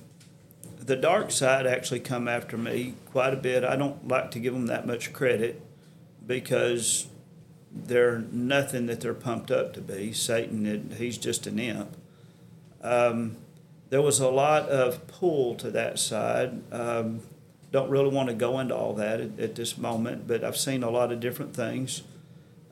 the 0.79 0.95
dark 0.95 1.31
side 1.31 1.67
actually 1.67 1.99
come 1.99 2.27
after 2.27 2.57
me 2.57 2.95
quite 3.11 3.33
a 3.33 3.37
bit. 3.37 3.63
I 3.63 3.75
don't 3.75 4.07
like 4.07 4.31
to 4.31 4.39
give 4.39 4.53
them 4.53 4.67
that 4.67 4.87
much 4.87 5.13
credit 5.13 5.61
because 6.25 7.07
they're 7.71 8.19
nothing 8.31 8.87
that 8.87 9.01
they're 9.01 9.13
pumped 9.13 9.51
up 9.51 9.73
to 9.73 9.81
be. 9.81 10.13
Satan, 10.13 10.95
he's 10.97 11.17
just 11.17 11.45
an 11.45 11.59
imp. 11.59 11.95
Um, 12.81 13.37
there 13.89 14.01
was 14.01 14.19
a 14.19 14.29
lot 14.29 14.69
of 14.69 15.07
pull 15.07 15.55
to 15.55 15.69
that 15.71 15.99
side. 15.99 16.61
Um, 16.71 17.21
don't 17.71 17.89
really 17.89 18.09
want 18.09 18.29
to 18.29 18.35
go 18.35 18.59
into 18.59 18.75
all 18.75 18.93
that 18.93 19.19
at, 19.19 19.39
at, 19.39 19.55
this 19.55 19.77
moment, 19.77 20.27
but 20.27 20.43
I've 20.43 20.57
seen 20.57 20.83
a 20.83 20.89
lot 20.89 21.11
of 21.11 21.19
different 21.19 21.55
things. 21.55 22.03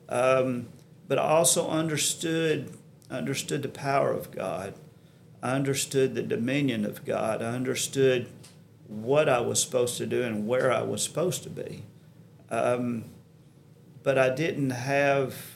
Um, 0.07 0.67
but 1.07 1.19
I 1.19 1.23
also 1.23 1.67
understood 1.67 2.71
understood 3.11 3.61
the 3.61 3.69
power 3.69 4.11
of 4.11 4.31
God. 4.31 4.73
I 5.43 5.51
understood 5.51 6.15
the 6.15 6.23
dominion 6.23 6.85
of 6.85 7.05
God. 7.05 7.41
I 7.41 7.47
understood 7.47 8.27
what 8.87 9.29
I 9.29 9.41
was 9.41 9.61
supposed 9.61 9.97
to 9.97 10.05
do 10.05 10.23
and 10.23 10.47
where 10.47 10.71
I 10.71 10.81
was 10.81 11.03
supposed 11.03 11.43
to 11.43 11.49
be. 11.49 11.83
Um, 12.49 13.05
but 14.01 14.17
I 14.17 14.29
didn't 14.29 14.71
have 14.71 15.55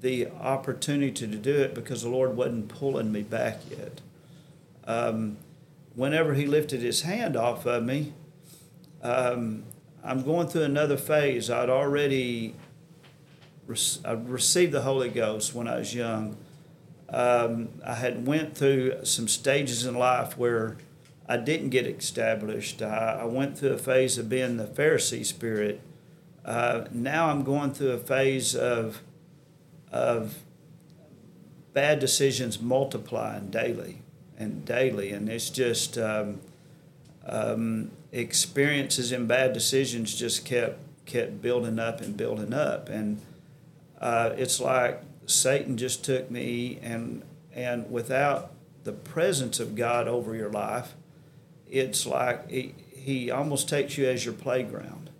the 0.00 0.28
opportunity 0.28 1.26
to 1.26 1.36
do 1.36 1.54
it 1.54 1.74
because 1.74 2.02
the 2.02 2.08
Lord 2.08 2.36
wasn't 2.36 2.68
pulling 2.68 3.12
me 3.12 3.22
back 3.22 3.60
yet. 3.70 4.00
Um, 4.86 5.38
whenever 5.96 6.34
He 6.34 6.46
lifted 6.46 6.80
His 6.82 7.02
hand 7.02 7.36
off 7.36 7.66
of 7.66 7.82
me, 7.82 8.12
um, 9.02 9.64
I'm 10.04 10.22
going 10.22 10.46
through 10.46 10.62
another 10.62 10.96
phase. 10.96 11.50
I'd 11.50 11.68
already 11.68 12.54
I 14.04 14.12
received 14.12 14.72
the 14.72 14.82
Holy 14.82 15.08
Ghost 15.08 15.52
when 15.52 15.66
I 15.66 15.78
was 15.78 15.92
young. 15.92 16.36
Um, 17.08 17.70
I 17.84 17.94
had 17.94 18.26
went 18.26 18.56
through 18.56 19.04
some 19.04 19.26
stages 19.26 19.84
in 19.84 19.96
life 19.96 20.38
where 20.38 20.76
I 21.28 21.36
didn't 21.36 21.70
get 21.70 21.86
established. 21.86 22.80
I, 22.82 23.18
I 23.22 23.24
went 23.24 23.58
through 23.58 23.72
a 23.72 23.78
phase 23.78 24.18
of 24.18 24.28
being 24.28 24.56
the 24.56 24.66
Pharisee 24.66 25.26
spirit. 25.26 25.80
Uh, 26.44 26.84
now 26.92 27.28
I'm 27.30 27.42
going 27.42 27.72
through 27.72 27.90
a 27.90 27.98
phase 27.98 28.54
of 28.54 29.02
of 29.90 30.42
bad 31.72 31.98
decisions 31.98 32.60
multiplying 32.60 33.50
daily, 33.50 34.02
and 34.38 34.64
daily, 34.64 35.12
and 35.12 35.28
it's 35.28 35.50
just 35.50 35.98
um, 35.98 36.40
um, 37.26 37.90
experiences 38.12 39.12
and 39.12 39.26
bad 39.26 39.52
decisions 39.52 40.14
just 40.14 40.44
kept 40.44 40.80
kept 41.06 41.40
building 41.40 41.78
up 41.78 42.00
and 42.00 42.16
building 42.16 42.52
up, 42.52 42.88
and 42.88 43.20
uh, 44.00 44.30
it's 44.36 44.60
like 44.60 45.02
Satan 45.26 45.76
just 45.76 46.04
took 46.04 46.30
me 46.30 46.78
and 46.82 47.22
and 47.54 47.90
without 47.90 48.52
the 48.84 48.92
presence 48.92 49.58
of 49.58 49.74
God 49.74 50.06
over 50.06 50.34
your 50.34 50.50
life, 50.50 50.94
it's 51.68 52.06
like 52.06 52.48
he, 52.50 52.74
he 52.94 53.30
almost 53.30 53.68
takes 53.68 53.98
you 53.98 54.06
as 54.06 54.24
your 54.24 54.34
playground, 54.34 55.10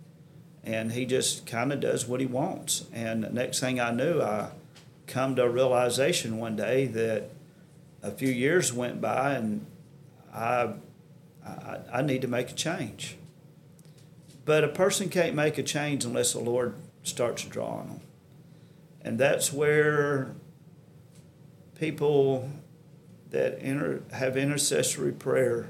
and 0.63 0.93
he 0.93 1.05
just 1.05 1.45
kind 1.45 1.73
of 1.73 1.79
does 1.79 2.07
what 2.07 2.19
he 2.19 2.25
wants. 2.25 2.85
And 2.93 3.23
the 3.23 3.29
next 3.29 3.59
thing 3.59 3.79
I 3.79 3.91
knew, 3.91 4.21
I 4.21 4.51
come 5.07 5.35
to 5.35 5.43
a 5.43 5.49
realization 5.49 6.37
one 6.37 6.55
day 6.55 6.85
that 6.85 7.29
a 8.01 8.11
few 8.11 8.29
years 8.29 8.71
went 8.71 9.01
by 9.01 9.33
and 9.33 9.65
I, 10.33 10.73
I, 11.45 11.79
I 11.93 12.01
need 12.01 12.21
to 12.21 12.27
make 12.27 12.49
a 12.51 12.53
change. 12.53 13.17
But 14.45 14.63
a 14.63 14.69
person 14.69 15.09
can't 15.09 15.35
make 15.35 15.57
a 15.57 15.63
change 15.63 16.05
unless 16.05 16.33
the 16.33 16.39
Lord 16.39 16.75
starts 17.03 17.43
drawing 17.43 17.87
them. 17.87 18.01
And 19.01 19.19
that's 19.19 19.51
where 19.51 20.35
people 21.75 22.49
that 23.29 23.59
inter, 23.59 24.01
have 24.13 24.37
intercessory 24.37 25.11
prayer, 25.11 25.67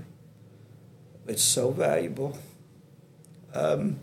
it's 1.28 1.42
so 1.42 1.72
valuable. 1.72 2.38
Um, 3.54 4.00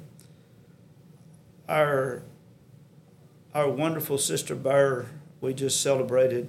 our, 1.69 2.23
our 3.55 3.71
wonderful 3.71 4.19
sister 4.19 4.55
Burr, 4.55 5.07
we 5.41 5.55
just 5.55 5.81
celebrated 5.81 6.49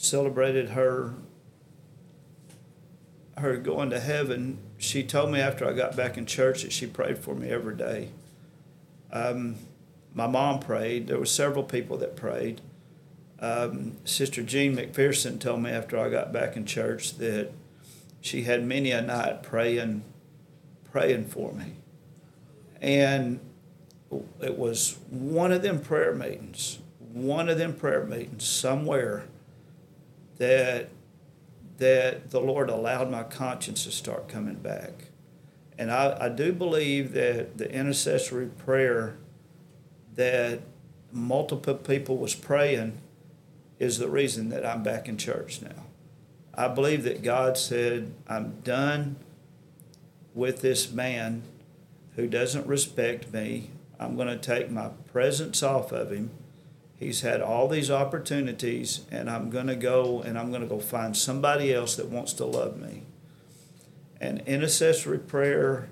celebrated 0.00 0.70
her 0.70 1.12
her 3.36 3.56
going 3.58 3.90
to 3.90 4.00
heaven. 4.00 4.58
She 4.78 5.02
told 5.02 5.30
me 5.30 5.40
after 5.40 5.68
I 5.68 5.72
got 5.72 5.94
back 5.94 6.16
in 6.16 6.24
church 6.26 6.62
that 6.62 6.72
she 6.72 6.86
prayed 6.86 7.18
for 7.18 7.34
me 7.34 7.50
every 7.50 7.74
day. 7.74 8.08
Um, 9.12 9.56
my 10.14 10.26
mom 10.26 10.60
prayed. 10.60 11.06
There 11.06 11.18
were 11.18 11.26
several 11.26 11.64
people 11.64 11.98
that 11.98 12.16
prayed. 12.16 12.60
Um, 13.40 13.96
Sister 14.04 14.42
Jean 14.42 14.76
McPherson 14.76 15.38
told 15.38 15.62
me 15.62 15.70
after 15.70 15.98
I 15.98 16.08
got 16.08 16.32
back 16.32 16.56
in 16.56 16.64
church 16.66 17.16
that 17.18 17.50
she 18.20 18.42
had 18.42 18.64
many 18.64 18.90
a 18.90 19.02
night 19.02 19.42
praying, 19.42 20.02
praying 20.90 21.26
for 21.26 21.52
me, 21.52 21.72
and 22.80 23.40
it 24.42 24.58
was 24.58 24.98
one 25.08 25.52
of 25.52 25.62
them 25.62 25.80
prayer 25.80 26.14
meetings, 26.14 26.78
one 27.12 27.48
of 27.48 27.56
them 27.56 27.72
prayer 27.72 28.04
meetings 28.04 28.44
somewhere 28.44 29.24
that 30.40 30.88
that 31.76 32.30
the 32.30 32.40
Lord 32.40 32.68
allowed 32.68 33.10
my 33.10 33.22
conscience 33.22 33.84
to 33.84 33.90
start 33.90 34.28
coming 34.28 34.56
back. 34.56 35.08
And 35.78 35.90
I, 35.90 36.26
I 36.26 36.28
do 36.28 36.52
believe 36.52 37.12
that 37.12 37.56
the 37.56 37.72
intercessory 37.72 38.46
prayer 38.46 39.16
that 40.14 40.60
multiple 41.10 41.74
people 41.74 42.18
was 42.18 42.34
praying 42.34 42.98
is 43.78 43.98
the 43.98 44.10
reason 44.10 44.50
that 44.50 44.64
I'm 44.66 44.82
back 44.82 45.08
in 45.08 45.16
church 45.16 45.62
now. 45.62 45.86
I 46.52 46.68
believe 46.68 47.02
that 47.04 47.22
God 47.22 47.56
said, 47.56 48.12
I'm 48.28 48.60
done 48.60 49.16
with 50.34 50.60
this 50.60 50.90
man 50.90 51.42
who 52.16 52.26
doesn't 52.26 52.66
respect 52.66 53.32
me. 53.32 53.70
I'm 53.98 54.16
going 54.16 54.28
to 54.28 54.36
take 54.36 54.70
my 54.70 54.88
presence 55.12 55.62
off 55.62 55.92
of 55.92 56.12
him 56.12 56.30
He's 57.00 57.22
had 57.22 57.40
all 57.40 57.66
these 57.66 57.90
opportunities, 57.90 59.06
and 59.10 59.30
I'm 59.30 59.48
going 59.48 59.68
to 59.68 59.74
go 59.74 60.20
and 60.20 60.38
I'm 60.38 60.50
going 60.50 60.60
to 60.60 60.68
go 60.68 60.78
find 60.78 61.16
somebody 61.16 61.72
else 61.72 61.96
that 61.96 62.10
wants 62.10 62.34
to 62.34 62.44
love 62.44 62.76
me. 62.76 63.04
And 64.20 64.40
intercessory 64.42 65.18
prayer 65.18 65.88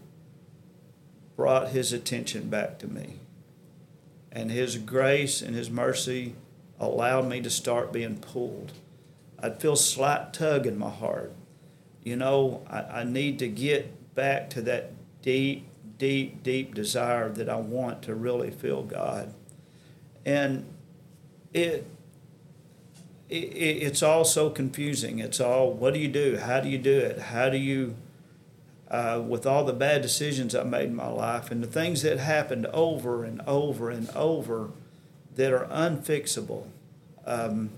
brought 1.35 1.71
his 1.71 1.95
attention 1.95 2.51
back 2.51 2.79
to 2.81 2.87
me. 2.87 3.21
And 4.31 4.51
his 4.51 4.77
grace 4.77 5.41
and 5.41 5.57
his 5.57 5.71
mercy 5.71 6.35
allowed 6.79 7.27
me 7.27 7.41
to 7.41 7.49
start 7.49 7.91
being 7.91 8.19
pulled. 8.19 8.73
I'd 9.39 9.63
feel 9.63 9.77
slight 9.77 10.35
tug 10.35 10.67
in 10.67 10.77
my 10.77 10.91
heart. 10.91 11.33
You 12.03 12.17
know, 12.17 12.67
I, 12.69 13.01
I 13.01 13.05
need 13.05 13.39
to 13.39 13.49
get 13.49 14.15
back 14.15 14.51
to 14.51 14.63
that 14.63 14.93
deep, 15.23 15.69
deep, 15.97 16.43
deep 16.43 16.75
desire 16.75 17.31
that 17.31 17.49
I 17.49 17.57
want 17.57 18.03
to 18.03 18.15
really 18.15 18.51
feel 18.51 18.83
God. 18.83 19.33
And 20.27 20.67
it, 21.53 21.87
it 23.29 23.35
it's 23.35 24.03
all 24.03 24.25
so 24.25 24.51
confusing. 24.51 25.19
It's 25.19 25.41
all 25.41 25.73
what 25.73 25.95
do 25.95 26.01
you 26.01 26.09
do? 26.09 26.39
How 26.39 26.61
do 26.61 26.69
you 26.69 26.79
do 26.79 26.99
it? 26.99 27.19
How 27.19 27.49
do 27.49 27.57
you 27.57 27.97
uh, 28.91 29.23
with 29.27 29.47
all 29.47 29.65
the 29.65 29.73
bad 29.73 30.03
decisions 30.03 30.55
I 30.55 30.63
made 30.63 30.87
in 30.87 30.97
my 30.97 31.09
life 31.09 31.51
and 31.51 31.63
the 31.63 31.69
things 31.69 32.03
that 32.03 32.19
happened 32.19 32.67
over 32.67 33.25
and 33.25 33.43
over 33.47 33.91
and 33.91 34.09
over 34.11 34.71
that 35.37 35.53
are 35.53 35.67
unfixable. 35.67 36.67
Um, 37.27 37.71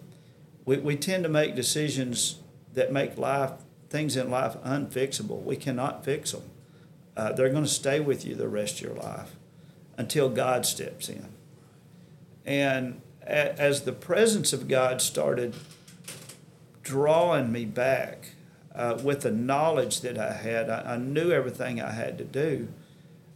we, 0.64 0.78
we 0.78 0.96
tend 0.96 1.24
to 1.24 1.28
make 1.28 1.56
decisions 1.56 2.36
that 2.74 2.92
make 2.92 3.18
life 3.18 3.52
things 3.88 4.16
in 4.16 4.30
life 4.30 4.56
unfixable. 4.62 5.42
We 5.42 5.56
cannot 5.56 6.04
fix 6.04 6.30
them. 6.30 6.42
Uh, 7.16 7.32
they're 7.32 7.50
going 7.50 7.64
to 7.64 7.70
stay 7.70 7.98
with 7.98 8.24
you 8.24 8.36
the 8.36 8.48
rest 8.48 8.76
of 8.76 8.82
your 8.82 8.94
life 8.94 9.34
until 9.98 10.28
God 10.28 10.64
steps 10.64 11.08
in. 11.08 11.26
And 12.46 13.02
as 13.31 13.83
the 13.83 13.93
presence 13.93 14.53
of 14.53 14.68
God 14.68 15.01
started 15.01 15.55
drawing 16.83 17.53
me 17.53 17.64
back 17.64 18.33
uh, 18.74 18.99
with 19.03 19.22
the 19.22 19.31
knowledge 19.31 20.01
that 20.01 20.18
I 20.18 20.33
had, 20.33 20.68
I, 20.68 20.95
I, 20.95 20.97
knew 20.97 21.31
everything 21.31 21.81
I 21.81 21.93
had 21.93 22.18
to 22.18 22.24
do, 22.24 22.68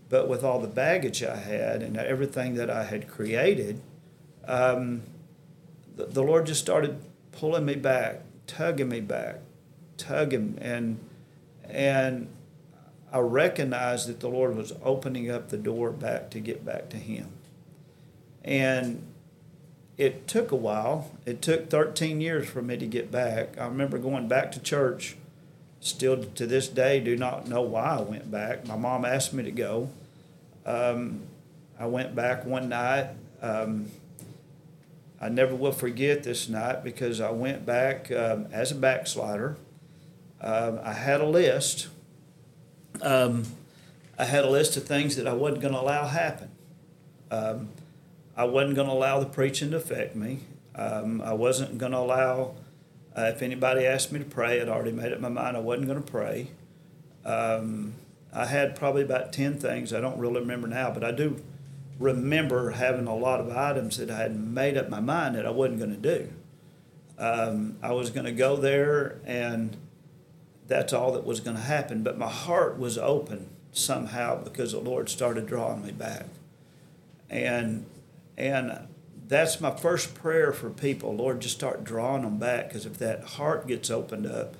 but 0.08 0.28
with 0.28 0.42
all 0.42 0.60
the 0.60 0.68
baggage 0.68 1.22
I 1.22 1.36
had 1.36 1.82
and 1.82 1.96
everything 1.96 2.54
that 2.54 2.70
I 2.70 2.84
had 2.84 3.08
created, 3.08 3.80
um, 4.46 5.02
the, 5.96 6.06
the 6.06 6.22
Lord 6.22 6.46
just 6.46 6.60
started 6.60 7.00
pulling 7.32 7.64
me 7.64 7.74
back, 7.74 8.22
tugging 8.46 8.88
me 8.88 9.00
back, 9.00 9.40
tugging, 9.96 10.58
and 10.60 10.98
and 11.68 12.28
I 13.12 13.20
recognized 13.20 14.08
that 14.08 14.20
the 14.20 14.28
Lord 14.28 14.56
was 14.56 14.72
opening 14.82 15.30
up 15.30 15.48
the 15.48 15.56
door 15.56 15.90
back 15.90 16.30
to 16.30 16.40
get 16.40 16.64
back 16.64 16.88
to 16.90 16.96
Him. 16.96 17.30
And 18.44 19.02
it 19.96 20.26
took 20.26 20.50
a 20.50 20.56
while. 20.56 21.10
It 21.24 21.40
took 21.40 21.70
13 21.70 22.20
years 22.20 22.48
for 22.48 22.62
me 22.62 22.76
to 22.76 22.86
get 22.86 23.10
back. 23.10 23.58
I 23.58 23.66
remember 23.66 23.98
going 23.98 24.28
back 24.28 24.52
to 24.52 24.60
church. 24.60 25.16
Still 25.80 26.24
to 26.24 26.46
this 26.46 26.66
day, 26.68 26.98
do 26.98 27.14
not 27.14 27.46
know 27.46 27.60
why 27.60 27.98
I 27.98 28.00
went 28.00 28.30
back. 28.30 28.66
My 28.66 28.76
mom 28.76 29.04
asked 29.04 29.34
me 29.34 29.42
to 29.42 29.50
go. 29.50 29.90
Um, 30.64 31.24
I 31.78 31.86
went 31.86 32.14
back 32.14 32.46
one 32.46 32.70
night. 32.70 33.10
Um, 33.42 33.90
I 35.20 35.28
never 35.28 35.54
will 35.54 35.72
forget 35.72 36.22
this 36.22 36.48
night 36.48 36.82
because 36.82 37.20
I 37.20 37.30
went 37.30 37.66
back 37.66 38.10
um, 38.10 38.46
as 38.50 38.72
a 38.72 38.74
backslider. 38.74 39.56
Um, 40.40 40.80
I 40.82 40.94
had 40.94 41.20
a 41.20 41.26
list. 41.26 41.88
Um, 43.02 43.44
I 44.18 44.24
had 44.24 44.44
a 44.44 44.50
list 44.50 44.76
of 44.76 44.84
things 44.84 45.16
that 45.16 45.26
I 45.26 45.34
wasn't 45.34 45.62
going 45.62 45.74
to 45.74 45.80
allow 45.80 46.06
happen. 46.06 46.50
I 48.36 48.44
wasn't 48.44 48.74
going 48.74 48.88
to 48.88 48.94
allow 48.94 49.20
the 49.20 49.26
preaching 49.26 49.70
to 49.70 49.76
affect 49.76 50.16
me. 50.16 50.40
Um, 50.74 51.20
I 51.20 51.32
wasn't 51.34 51.78
going 51.78 51.92
to 51.92 51.98
allow, 51.98 52.54
uh, 53.16 53.30
if 53.34 53.42
anybody 53.42 53.86
asked 53.86 54.10
me 54.10 54.18
to 54.18 54.24
pray, 54.24 54.60
I'd 54.60 54.68
already 54.68 54.92
made 54.92 55.12
up 55.12 55.20
my 55.20 55.28
mind 55.28 55.56
I 55.56 55.60
wasn't 55.60 55.86
going 55.86 56.02
to 56.02 56.10
pray. 56.10 56.48
Um, 57.24 57.94
I 58.32 58.46
had 58.46 58.74
probably 58.74 59.02
about 59.02 59.32
10 59.32 59.58
things. 59.58 59.92
I 59.92 60.00
don't 60.00 60.18
really 60.18 60.40
remember 60.40 60.66
now, 60.66 60.90
but 60.90 61.04
I 61.04 61.12
do 61.12 61.40
remember 62.00 62.70
having 62.70 63.06
a 63.06 63.14
lot 63.14 63.38
of 63.40 63.50
items 63.50 63.98
that 63.98 64.10
I 64.10 64.18
had 64.18 64.36
made 64.36 64.76
up 64.76 64.90
my 64.90 65.00
mind 65.00 65.36
that 65.36 65.46
I 65.46 65.50
wasn't 65.50 65.78
going 65.78 66.00
to 66.00 66.18
do. 66.18 66.28
Um, 67.16 67.76
I 67.80 67.92
was 67.92 68.10
going 68.10 68.26
to 68.26 68.32
go 68.32 68.56
there, 68.56 69.20
and 69.24 69.76
that's 70.66 70.92
all 70.92 71.12
that 71.12 71.24
was 71.24 71.38
going 71.38 71.56
to 71.56 71.62
happen. 71.62 72.02
But 72.02 72.18
my 72.18 72.28
heart 72.28 72.76
was 72.76 72.98
open 72.98 73.50
somehow 73.72 74.42
because 74.42 74.72
the 74.72 74.80
Lord 74.80 75.08
started 75.08 75.46
drawing 75.46 75.84
me 75.84 75.92
back. 75.92 76.26
And 77.30 77.86
and 78.36 78.88
that's 79.26 79.60
my 79.60 79.70
first 79.70 80.14
prayer 80.14 80.52
for 80.52 80.70
people. 80.70 81.14
Lord, 81.14 81.40
just 81.40 81.54
start 81.54 81.84
drawing 81.84 82.22
them 82.22 82.38
back 82.38 82.68
because 82.68 82.86
if 82.86 82.98
that 82.98 83.24
heart 83.24 83.66
gets 83.66 83.90
opened 83.90 84.26
up, 84.26 84.54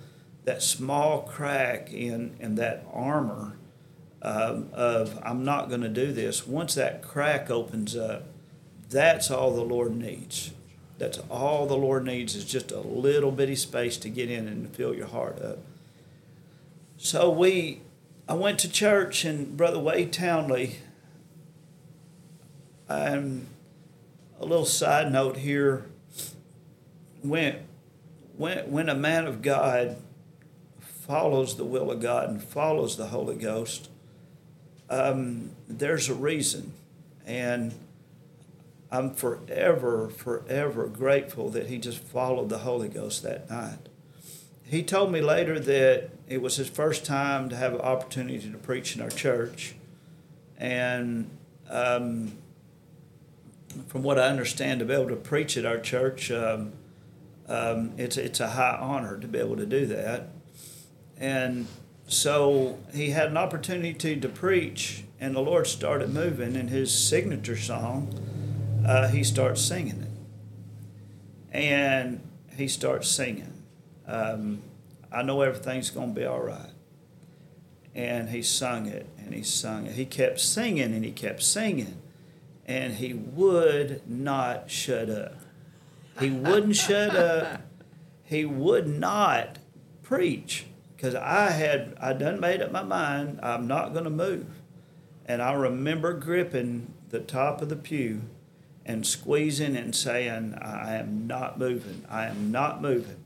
that 0.45 0.63
small 0.63 1.23
crack 1.23 1.93
in, 1.93 2.37
in 2.39 2.55
that 2.57 2.87
armor 2.93 3.57
um, 4.23 4.69
of 4.73 5.19
I'm 5.23 5.45
not 5.45 5.69
going 5.69 5.83
to 5.83 5.89
do 5.89 6.13
this, 6.13 6.47
once 6.47 6.75
that 6.75 7.03
crack 7.03 7.51
opens 7.51 7.97
up, 7.97 8.25
that's 8.89 9.31
all 9.31 9.55
the 9.55 9.63
Lord 9.63 9.95
needs. 9.97 10.53
That's 10.99 11.19
all 11.31 11.67
the 11.67 11.77
Lord 11.77 12.05
needs 12.05 12.35
is 12.35 12.45
just 12.45 12.71
a 12.71 12.81
little 12.81 13.33
bitty 13.33 13.57
space 13.57 13.97
to 13.99 14.09
get 14.09 14.31
in 14.31 14.47
and 14.49 14.75
fill 14.75 14.95
your 14.95 15.09
heart 15.09 15.43
up. 15.43 15.59
So 16.97 17.29
we, 17.29 17.83
I 18.29 18.35
went 18.35 18.61
to 18.61 18.71
church 18.71 19.25
and 19.25 19.57
Brother 19.57 19.79
Wade 19.79 20.13
Townley, 20.13 20.77
um, 22.89 23.49
a 24.45 24.47
little 24.47 24.67
side 24.67 25.11
note 25.11 25.39
here 25.39 25.87
when 27.23 27.61
when 28.37 28.71
when 28.71 28.89
a 28.91 28.95
man 28.95 29.27
of 29.27 29.41
God 29.41 29.97
follows 30.81 31.57
the 31.57 31.65
will 31.65 31.91
of 31.91 32.01
God 32.01 32.29
and 32.29 32.43
follows 32.43 32.99
the 32.99 33.07
Holy 33.07 33.37
Ghost, 33.37 33.89
um, 34.91 35.51
there's 35.67 36.11
a 36.11 36.15
reason. 36.15 36.75
And 37.27 37.75
I'm 38.91 39.15
forever, 39.15 40.11
forever 40.11 40.87
grateful 40.89 41.49
that 41.51 41.69
he 41.69 41.79
just 41.79 41.99
followed 41.99 42.51
the 42.51 42.59
Holy 42.59 42.89
Ghost 42.89 43.23
that 43.23 43.49
night. 43.49 43.89
He 44.63 44.83
told 44.83 45.11
me 45.11 45.23
later 45.23 45.59
that 45.59 46.11
it 46.29 46.43
was 46.43 46.57
his 46.57 46.69
first 46.69 47.07
time 47.07 47.49
to 47.49 47.57
have 47.57 47.73
an 47.73 47.81
opportunity 47.81 48.51
to 48.51 48.59
preach 48.59 48.95
in 48.95 49.01
our 49.01 49.11
church. 49.11 49.75
And 50.59 51.31
um, 51.71 52.37
from 53.89 54.03
what 54.03 54.19
I 54.19 54.29
understand, 54.29 54.81
to 54.81 54.87
be 54.87 54.95
able 54.95 55.09
to 55.09 55.17
preach 55.17 55.57
at 55.57 55.65
our 55.65 55.79
church, 55.79 56.31
um, 56.31 56.73
um, 57.49 57.93
it's, 57.99 58.17
it's 58.17 58.41
a 58.41 58.49
high 58.49 58.79
honor 58.81 59.19
to 59.19 59.29
be 59.29 59.39
able 59.39 59.57
to 59.57 59.67
do 59.67 59.87
that. 59.87 60.29
And 61.19 61.67
so 62.07 62.79
he 62.93 63.11
had 63.11 63.29
an 63.29 63.37
opportunity 63.37 64.17
to 64.17 64.29
preach, 64.29 65.05
and 65.21 65.35
the 65.35 65.41
Lord 65.41 65.67
started 65.67 66.11
moving, 66.11 66.57
and 66.57 66.71
his 66.71 66.97
signature 66.97 67.57
song, 67.57 68.13
uh, 68.87 69.09
he 69.09 69.25
starts 69.25 69.63
singing 69.63 70.03
it. 70.03 71.57
And 71.57 72.21
he 72.57 72.69
starts 72.69 73.09
singing. 73.09 73.63
Um, 74.07 74.63
I 75.13 75.23
know 75.23 75.41
everything's 75.43 75.91
going 75.91 76.15
to 76.15 76.21
be 76.21 76.27
all 76.27 76.43
right. 76.43 76.71
And 77.95 78.31
he 78.31 78.43
sung 78.43 78.87
it, 78.87 79.07
and 79.19 79.33
he 79.33 79.43
sung 79.43 79.87
it. 79.87 79.93
He 79.93 80.05
kept 80.05 80.41
singing, 80.41 80.93
and 80.93 81.05
he 81.05 81.13
kept 81.13 81.43
singing, 81.43 82.01
and 82.67 82.95
he 82.95 83.13
would 83.13 84.09
not 84.09 84.71
shut 84.71 85.11
up. 85.11 85.37
He 86.21 86.31
wouldn't 86.31 86.77
shut 86.77 87.15
up. 87.15 87.63
He 88.23 88.45
would 88.45 88.89
not 88.89 89.59
preach 90.03 90.67
because 90.97 91.15
I 91.15 91.51
had 91.51 91.97
I 92.01 92.13
done 92.13 92.41
made 92.41 92.63
up 92.63 92.73
my 92.73 92.83
mind 92.83 93.41
I'm 93.43 93.67
not 93.67 93.93
going 93.93 94.05
to 94.05 94.11
move, 94.11 94.47
and 95.27 95.43
I 95.43 95.53
remember 95.53 96.15
gripping 96.15 96.95
the 97.11 97.21
top 97.21 97.61
of 97.61 97.69
the 97.69 97.77
pew 97.77 98.23
and 98.87 99.07
squeezing 99.07 99.77
and 99.77 99.95
saying 99.95 100.55
I 100.61 100.97
am 100.97 101.27
not 101.27 101.59
moving. 101.59 102.05
I 102.09 102.27
am 102.27 102.51
not 102.51 102.81
moving, 102.81 103.23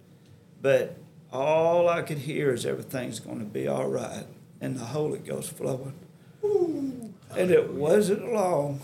but 0.60 0.96
all 1.32 1.88
I 1.88 2.02
could 2.02 2.18
hear 2.18 2.52
is 2.52 2.66
everything's 2.66 3.20
going 3.20 3.38
to 3.38 3.44
be 3.44 3.68
all 3.68 3.88
right, 3.88 4.26
and 4.60 4.76
the 4.76 4.86
Holy 4.86 5.18
Ghost 5.18 5.52
flowing, 5.52 5.94
and 6.42 7.50
it 7.50 7.72
wasn't 7.72 8.32
long. 8.32 8.80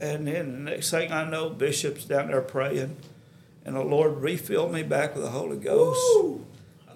And 0.00 0.26
then 0.26 0.64
the 0.64 0.70
next 0.70 0.90
thing 0.90 1.10
I 1.10 1.28
know, 1.28 1.48
Bishop's 1.48 2.04
down 2.04 2.28
there 2.28 2.42
praying, 2.42 2.96
and 3.64 3.76
the 3.76 3.82
Lord 3.82 4.18
refilled 4.18 4.72
me 4.72 4.82
back 4.82 5.14
with 5.14 5.24
the 5.24 5.30
Holy 5.30 5.56
Ghost. 5.56 6.42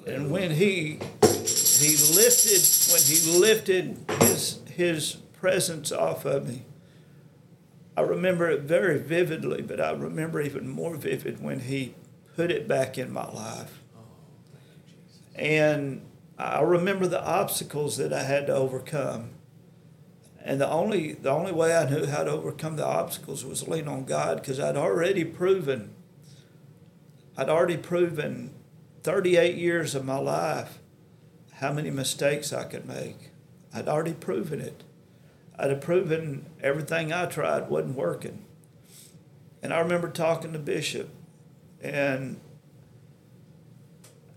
And 0.07 0.31
when 0.31 0.51
he 0.51 0.99
he 1.23 1.97
lifted 2.15 2.63
when 2.93 3.03
he 3.03 3.39
lifted 3.39 3.97
his 4.23 4.61
his 4.75 5.15
presence 5.33 5.93
off 5.93 6.25
of 6.25 6.49
me, 6.49 6.65
I 7.97 8.03
remember 8.03 8.49
it 8.51 8.63
very 8.63 8.99
vividly, 8.99 9.63
but 9.63 9.81
I 9.81 9.93
remember 9.93 10.41
even 10.41 10.69
more 10.69 10.97
vivid 10.97 11.43
when 11.43 11.61
he 11.61 11.95
put 12.37 12.51
it 12.51 12.69
back 12.69 12.99
in 12.99 13.13
my 13.13 13.31
life. 13.31 13.81
And 15.35 16.03
I 16.39 16.61
remember 16.61 17.07
the 17.07 17.23
obstacles 17.23 17.97
that 17.99 18.13
I 18.13 18.23
had 18.23 18.47
to 18.47 18.55
overcome. 18.55 19.31
And 20.43 20.61
the 20.61 20.69
only 20.69 21.13
the 21.13 21.31
only 21.31 21.53
way 21.53 21.77
I 21.77 21.89
knew 21.89 22.07
how 22.07 22.25
to 22.25 22.31
overcome 22.31 22.77
the 22.77 22.87
obstacles 22.87 23.45
was 23.45 23.69
lean 23.69 23.89
on 23.89 24.05
God 24.05 24.41
because 24.41 24.59
I'd 24.59 24.77
already 24.77 25.25
proven 25.25 25.95
I'd 27.37 27.49
already 27.49 27.77
proven 27.77 28.55
38 29.03 29.57
years 29.57 29.95
of 29.95 30.05
my 30.05 30.19
life 30.19 30.79
how 31.55 31.73
many 31.73 31.91
mistakes 31.91 32.53
I 32.53 32.65
could 32.65 32.87
make. 32.87 33.31
I'd 33.73 33.89
already 33.89 34.15
proven 34.15 34.61
it. 34.61 34.83
I'd 35.59 35.71
have 35.71 35.81
proven 35.81 36.47
everything 36.63 37.13
I 37.13 37.27
tried 37.27 37.69
wasn't 37.69 37.97
working. 37.97 38.45
And 39.63 39.73
I 39.73 39.81
remember 39.81 40.09
talking 40.09 40.53
to 40.53 40.59
Bishop 40.59 41.11
and 41.83 42.41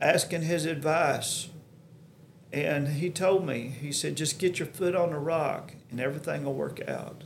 asking 0.02 0.44
his 0.44 0.66
advice. 0.66 1.50
And 2.52 2.88
he 2.90 3.10
told 3.10 3.46
me, 3.46 3.74
he 3.80 3.92
said, 3.92 4.16
just 4.16 4.38
get 4.38 4.60
your 4.60 4.68
foot 4.68 4.96
on 4.96 5.12
the 5.12 5.18
rock 5.18 5.74
and 5.94 6.02
everything 6.02 6.44
will 6.44 6.56
work 6.56 6.82
out. 6.90 7.24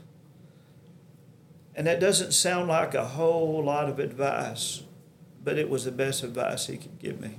And 1.74 1.88
that 1.88 2.02
doesn't 2.02 2.34
sound 2.34 2.68
like 2.68 2.94
a 2.94 3.06
whole 3.06 3.64
lot 3.64 3.88
of 3.88 3.98
advice, 3.98 4.84
but 5.42 5.58
it 5.58 5.70
was 5.70 5.86
the 5.86 5.92
best 5.92 6.22
advice 6.22 6.68
he 6.68 6.76
could 6.76 7.00
give 7.00 7.22
me. 7.22 7.36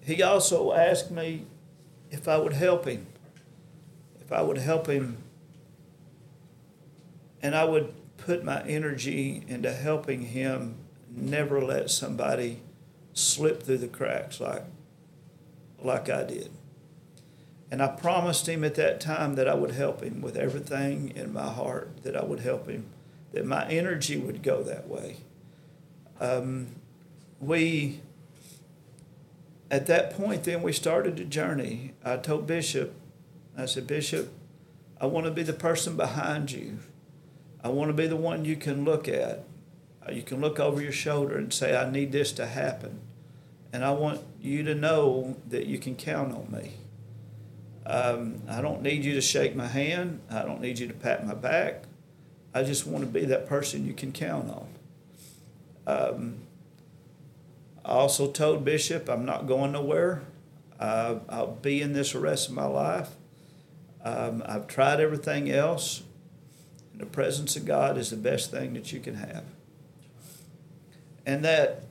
He 0.00 0.22
also 0.22 0.72
asked 0.72 1.10
me 1.10 1.44
if 2.10 2.26
I 2.26 2.38
would 2.38 2.54
help 2.54 2.86
him, 2.86 3.06
if 4.18 4.32
I 4.32 4.40
would 4.40 4.56
help 4.56 4.86
him, 4.86 5.18
and 7.42 7.54
I 7.54 7.64
would 7.64 7.92
put 8.16 8.44
my 8.44 8.62
energy 8.62 9.44
into 9.46 9.74
helping 9.74 10.22
him 10.22 10.76
never 11.14 11.62
let 11.62 11.90
somebody 11.90 12.60
slip 13.12 13.62
through 13.62 13.78
the 13.78 13.88
cracks 13.88 14.40
like, 14.40 14.64
like 15.82 16.08
I 16.08 16.24
did. 16.24 16.50
And 17.74 17.82
I 17.82 17.88
promised 17.88 18.48
him 18.48 18.62
at 18.62 18.76
that 18.76 19.00
time 19.00 19.34
that 19.34 19.48
I 19.48 19.54
would 19.54 19.72
help 19.72 20.00
him 20.00 20.20
with 20.20 20.36
everything 20.36 21.10
in 21.16 21.32
my 21.32 21.48
heart, 21.48 22.04
that 22.04 22.16
I 22.16 22.22
would 22.22 22.38
help 22.38 22.68
him, 22.68 22.86
that 23.32 23.44
my 23.44 23.66
energy 23.66 24.16
would 24.16 24.44
go 24.44 24.62
that 24.62 24.86
way. 24.86 25.16
Um, 26.20 26.68
we, 27.40 28.00
at 29.72 29.86
that 29.86 30.14
point, 30.14 30.44
then 30.44 30.62
we 30.62 30.72
started 30.72 31.18
a 31.18 31.24
journey. 31.24 31.94
I 32.04 32.16
told 32.16 32.46
Bishop, 32.46 32.94
I 33.58 33.66
said, 33.66 33.88
Bishop, 33.88 34.32
I 35.00 35.06
want 35.06 35.26
to 35.26 35.32
be 35.32 35.42
the 35.42 35.52
person 35.52 35.96
behind 35.96 36.52
you. 36.52 36.78
I 37.64 37.70
want 37.70 37.88
to 37.88 37.92
be 37.92 38.06
the 38.06 38.14
one 38.14 38.44
you 38.44 38.54
can 38.54 38.84
look 38.84 39.08
at. 39.08 39.42
You 40.12 40.22
can 40.22 40.40
look 40.40 40.60
over 40.60 40.80
your 40.80 40.92
shoulder 40.92 41.36
and 41.36 41.52
say, 41.52 41.76
I 41.76 41.90
need 41.90 42.12
this 42.12 42.30
to 42.34 42.46
happen. 42.46 43.00
And 43.72 43.84
I 43.84 43.90
want 43.90 44.20
you 44.40 44.62
to 44.62 44.76
know 44.76 45.38
that 45.48 45.66
you 45.66 45.80
can 45.80 45.96
count 45.96 46.32
on 46.32 46.52
me. 46.52 46.74
Um, 47.86 48.42
I 48.48 48.62
don't 48.62 48.82
need 48.82 49.04
you 49.04 49.14
to 49.14 49.20
shake 49.20 49.54
my 49.54 49.66
hand. 49.66 50.20
I 50.30 50.42
don't 50.42 50.60
need 50.60 50.78
you 50.78 50.88
to 50.88 50.94
pat 50.94 51.26
my 51.26 51.34
back. 51.34 51.84
I 52.54 52.62
just 52.62 52.86
want 52.86 53.04
to 53.04 53.10
be 53.10 53.26
that 53.26 53.46
person 53.46 53.86
you 53.86 53.92
can 53.92 54.12
count 54.12 54.50
on. 54.50 54.68
Um, 55.86 56.36
I 57.84 57.92
also 57.92 58.30
told 58.30 58.64
Bishop 58.64 59.08
I'm 59.08 59.24
not 59.24 59.46
going 59.46 59.72
nowhere. 59.72 60.22
Uh, 60.80 61.16
I'll 61.28 61.52
be 61.52 61.82
in 61.82 61.92
this 61.92 62.12
the 62.12 62.20
rest 62.20 62.48
of 62.48 62.54
my 62.54 62.64
life. 62.64 63.10
Um, 64.02 64.42
I've 64.46 64.66
tried 64.66 65.00
everything 65.00 65.50
else. 65.50 66.02
And 66.92 67.00
the 67.00 67.06
presence 67.06 67.56
of 67.56 67.66
God 67.66 67.98
is 67.98 68.10
the 68.10 68.16
best 68.16 68.50
thing 68.50 68.74
that 68.74 68.92
you 68.92 69.00
can 69.00 69.16
have. 69.16 69.44
And 71.26 71.44
that 71.44 71.82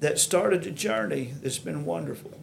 that 0.00 0.18
started 0.18 0.66
a 0.66 0.70
journey 0.70 1.34
that's 1.42 1.58
been 1.58 1.84
wonderful. 1.84 2.42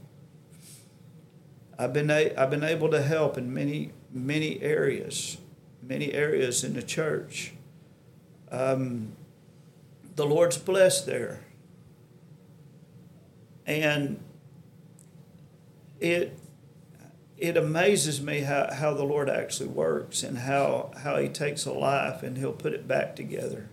I've 1.79 1.93
been 1.93 2.09
a, 2.09 2.33
I've 2.35 2.49
been 2.49 2.63
able 2.63 2.89
to 2.89 3.01
help 3.01 3.37
in 3.37 3.53
many 3.53 3.91
many 4.11 4.61
areas, 4.61 5.37
many 5.81 6.13
areas 6.13 6.63
in 6.63 6.73
the 6.73 6.81
church. 6.81 7.53
Um, 8.51 9.13
the 10.15 10.25
Lord's 10.25 10.57
blessed 10.57 11.05
there, 11.05 11.41
and 13.65 14.19
it 15.99 16.37
it 17.37 17.55
amazes 17.55 18.19
me 18.19 18.39
how, 18.39 18.73
how 18.73 18.95
the 18.95 19.03
Lord 19.03 19.29
actually 19.29 19.69
works 19.69 20.23
and 20.23 20.39
how 20.39 20.91
how 21.03 21.17
He 21.17 21.29
takes 21.29 21.65
a 21.65 21.73
life 21.73 22.23
and 22.23 22.37
He'll 22.37 22.53
put 22.53 22.73
it 22.73 22.87
back 22.87 23.15
together, 23.15 23.69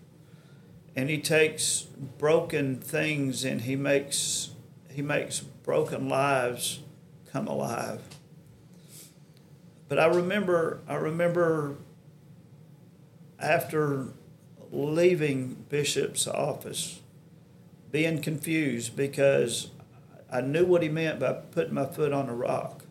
and 0.94 1.08
He 1.08 1.18
takes 1.18 1.86
broken 2.18 2.76
things 2.76 3.44
and 3.44 3.62
He 3.62 3.76
makes 3.76 4.50
He 4.90 5.00
makes 5.00 5.40
broken 5.40 6.10
lives 6.10 6.80
come 7.34 7.48
alive. 7.48 8.00
But 9.88 9.98
I 9.98 10.06
remember, 10.06 10.80
I 10.86 10.94
remember 10.94 11.76
after 13.40 14.10
leaving 14.70 15.66
Bishop's 15.68 16.28
office, 16.28 17.00
being 17.90 18.22
confused 18.22 18.96
because 18.96 19.70
I 20.32 20.42
knew 20.42 20.64
what 20.64 20.82
he 20.82 20.88
meant 20.88 21.18
by 21.18 21.32
putting 21.32 21.74
my 21.74 21.86
foot 21.86 22.12
on 22.12 22.28
a 22.28 22.34
rock. 22.34 22.84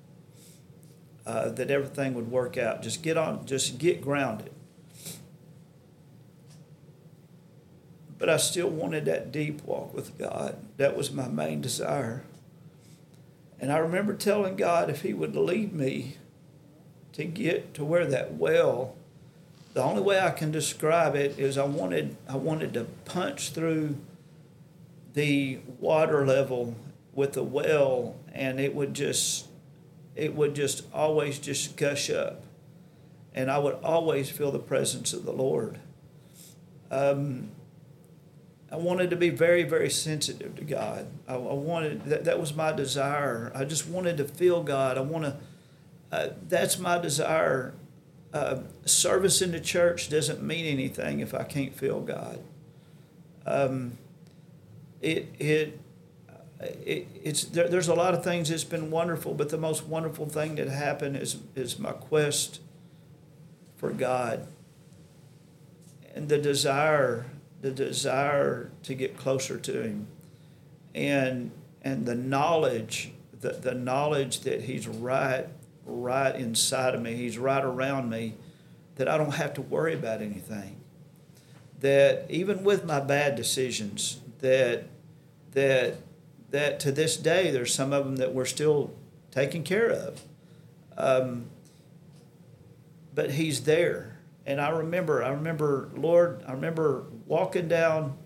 Uh, 1.26 1.48
that 1.48 1.72
everything 1.72 2.14
would 2.14 2.30
work 2.30 2.58
out. 2.58 2.82
Just 2.82 3.02
get 3.02 3.16
on, 3.16 3.46
just 3.46 3.78
get 3.78 4.02
grounded. 4.02 4.52
But 8.18 8.30
I 8.30 8.36
still 8.36 8.70
wanted 8.70 9.06
that 9.06 9.32
deep 9.32 9.64
walk 9.64 9.94
with 9.94 10.18
God. 10.18 10.58
That 10.76 10.98
was 10.98 11.14
my 11.14 11.30
main 11.30 11.62
desire. 11.62 12.26
And 13.64 13.72
I 13.72 13.78
remember 13.78 14.14
telling 14.14 14.58
God 14.58 14.90
if 14.90 15.04
He 15.04 15.14
would 15.14 15.38
lead 15.38 15.72
me 15.72 16.18
to 17.14 17.24
get 17.24 17.74
to 17.76 17.86
where 17.86 18.06
that 18.08 18.34
well, 18.34 18.94
the 19.74 19.82
only 19.82 20.02
way 20.02 20.20
I 20.20 20.32
can 20.32 20.52
describe 20.52 21.16
it 21.16 21.40
is 21.40 21.58
I 21.58 21.64
wanted 21.64 22.18
I 22.28 22.36
wanted 22.36 22.74
to 22.74 22.84
punch 23.06 23.52
through 23.52 23.96
the 25.14 25.60
water 25.80 26.28
level 26.28 26.76
with 27.14 27.32
the 27.32 27.44
well 27.44 28.18
and 28.34 28.60
it 28.60 28.76
would 28.76 28.94
just 28.94 29.48
it 30.14 30.36
would 30.36 30.56
just 30.56 30.84
always 30.94 31.40
just 31.40 31.78
gush 31.78 32.10
up. 32.10 32.44
And 33.34 33.50
i 33.50 33.60
would 33.60 33.76
always 33.76 34.30
feel 34.30 34.52
the 34.52 34.60
presence 34.60 35.14
of 35.14 35.24
the 35.24 35.32
lord. 35.32 35.80
Um, 36.92 37.52
i 38.74 38.76
wanted 38.76 39.10
to 39.12 39.16
be 39.16 39.30
very 39.30 39.64
very 39.64 39.90
sensitive 39.90 40.56
to 40.56 40.64
god. 40.64 41.06
I, 41.28 41.36
I 41.36 41.38
wanted 41.38 42.06
that, 42.06 42.26
that 42.26 42.40
was 42.40 42.54
my 42.56 42.72
desire. 42.72 43.52
I 43.56 43.66
just 43.66 43.88
wanted 43.88 44.18
to 44.18 44.26
feel 44.26 44.64
god. 44.64 44.98
I 44.98 45.02
want 45.02 45.26
to 45.26 45.38
uh, 46.12 46.30
that's 46.50 46.78
my 46.78 46.98
desire. 46.98 47.74
Uh, 48.34 48.62
service 48.84 49.44
in 49.44 49.52
the 49.52 49.60
church 49.60 50.10
doesn't 50.10 50.42
mean 50.42 50.66
anything 50.66 51.20
if 51.20 51.36
i 51.36 51.44
can't 51.44 51.76
feel 51.76 52.02
god. 52.02 52.40
Um, 53.46 53.98
it, 55.02 55.28
it 55.38 55.80
it, 56.86 57.08
it's 57.24 57.44
there, 57.46 57.68
there's 57.68 57.88
a 57.88 57.94
lot 57.94 58.14
of 58.14 58.24
things 58.24 58.50
that's 58.50 58.64
been 58.64 58.90
wonderful, 58.90 59.34
but 59.34 59.50
the 59.50 59.58
most 59.58 59.86
wonderful 59.86 60.26
thing 60.26 60.56
that 60.56 60.68
happened 60.68 61.18
is 61.18 61.38
is 61.56 61.78
my 61.78 61.92
quest 61.92 62.60
for 63.78 63.92
God. 63.92 64.48
And 66.16 66.30
the 66.30 66.38
desire 66.38 67.26
the 67.64 67.72
desire 67.72 68.70
to 68.84 68.94
get 68.94 69.18
closer 69.18 69.58
to 69.58 69.82
Him, 69.82 70.08
and 70.94 71.50
and 71.82 72.06
the 72.06 72.14
knowledge 72.14 73.14
the, 73.40 73.54
the 73.54 73.74
knowledge 73.74 74.42
that 74.42 74.64
He's 74.64 74.88
right 74.88 75.48
right 75.86 76.36
inside 76.36 76.94
of 76.94 77.02
me, 77.02 77.16
He's 77.16 77.38
right 77.38 77.64
around 77.64 78.10
me, 78.10 78.36
that 78.96 79.08
I 79.08 79.18
don't 79.18 79.36
have 79.36 79.54
to 79.56 79.62
worry 79.62 79.94
about 79.94 80.22
anything. 80.22 80.76
That 81.80 82.26
even 82.30 82.64
with 82.64 82.86
my 82.86 83.00
bad 83.00 83.36
decisions, 83.36 84.20
that 84.40 84.84
that 85.54 85.98
that 86.52 86.80
to 86.82 86.92
this 86.92 87.16
day 87.16 87.50
there's 87.50 87.74
some 87.74 87.94
of 87.94 88.04
them 88.04 88.18
that 88.18 88.34
we're 88.34 88.46
still 88.46 88.94
taking 89.32 89.64
care 89.64 89.90
of. 89.90 90.22
Um, 90.98 91.46
but 93.16 93.32
he's 93.32 93.62
there. 93.62 94.13
And 94.46 94.60
I 94.60 94.70
remember, 94.70 95.24
I 95.24 95.30
remember, 95.30 95.90
Lord, 95.96 96.44
I 96.48 96.52
remember 96.52 97.06
walking 97.26 97.68
down 97.68 98.18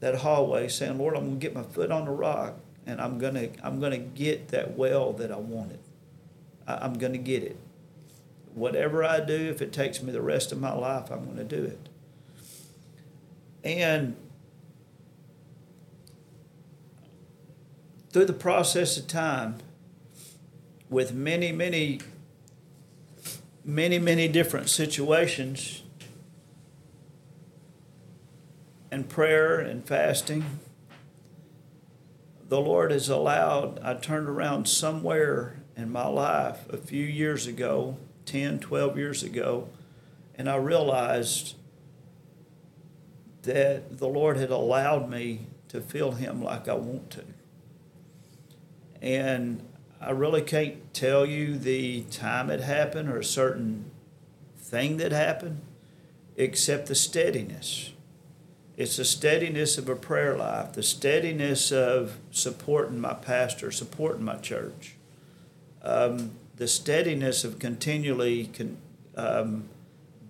that 0.00 0.16
hallway 0.16 0.68
saying, 0.68 0.98
Lord, 0.98 1.16
I'm 1.16 1.26
gonna 1.26 1.36
get 1.36 1.54
my 1.54 1.62
foot 1.62 1.90
on 1.90 2.06
the 2.06 2.10
rock 2.10 2.54
and 2.86 3.00
I'm 3.00 3.18
gonna 3.18 3.48
I'm 3.62 3.80
gonna 3.80 3.98
get 3.98 4.48
that 4.48 4.76
well 4.76 5.12
that 5.14 5.30
I 5.30 5.36
wanted. 5.36 5.80
I, 6.66 6.76
I'm 6.76 6.94
gonna 6.94 7.18
get 7.18 7.42
it. 7.42 7.56
Whatever 8.54 9.04
I 9.04 9.20
do, 9.20 9.34
if 9.34 9.60
it 9.60 9.72
takes 9.72 10.02
me 10.02 10.12
the 10.12 10.22
rest 10.22 10.50
of 10.50 10.60
my 10.60 10.72
life, 10.72 11.10
I'm 11.10 11.26
gonna 11.26 11.44
do 11.44 11.62
it. 11.62 11.88
And 13.62 14.16
through 18.10 18.24
the 18.24 18.32
process 18.32 18.96
of 18.96 19.06
time, 19.06 19.58
with 20.90 21.14
many, 21.14 21.52
many, 21.52 22.00
many, 23.70 23.98
many 23.98 24.26
different 24.26 24.68
situations, 24.68 25.82
and 28.90 29.08
prayer 29.08 29.60
and 29.60 29.86
fasting, 29.86 30.44
the 32.48 32.60
Lord 32.60 32.90
has 32.90 33.08
allowed, 33.08 33.78
I 33.78 33.94
turned 33.94 34.28
around 34.28 34.66
somewhere 34.66 35.62
in 35.76 35.92
my 35.92 36.08
life 36.08 36.68
a 36.68 36.76
few 36.76 37.04
years 37.04 37.46
ago, 37.46 37.96
10, 38.26 38.58
12 38.58 38.98
years 38.98 39.22
ago, 39.22 39.68
and 40.34 40.50
I 40.50 40.56
realized 40.56 41.54
that 43.42 43.98
the 43.98 44.08
Lord 44.08 44.36
had 44.36 44.50
allowed 44.50 45.08
me 45.08 45.46
to 45.68 45.80
feel 45.80 46.12
Him 46.12 46.42
like 46.42 46.68
I 46.68 46.74
want 46.74 47.10
to. 47.10 47.24
And 49.00 49.62
I 50.00 50.12
really 50.12 50.40
can't 50.40 50.94
tell 50.94 51.26
you 51.26 51.58
the 51.58 52.02
time 52.04 52.48
it 52.48 52.60
happened 52.60 53.10
or 53.10 53.18
a 53.18 53.24
certain 53.24 53.90
thing 54.56 54.96
that 54.96 55.12
happened, 55.12 55.60
except 56.36 56.86
the 56.86 56.94
steadiness. 56.94 57.92
It's 58.78 58.96
the 58.96 59.04
steadiness 59.04 59.76
of 59.76 59.90
a 59.90 59.96
prayer 59.96 60.38
life, 60.38 60.72
the 60.72 60.82
steadiness 60.82 61.70
of 61.70 62.16
supporting 62.30 62.98
my 62.98 63.12
pastor, 63.12 63.70
supporting 63.70 64.24
my 64.24 64.36
church, 64.36 64.94
um, 65.82 66.30
the 66.56 66.66
steadiness 66.66 67.44
of 67.44 67.58
continually 67.58 68.46
con- 68.46 68.78
um, 69.16 69.68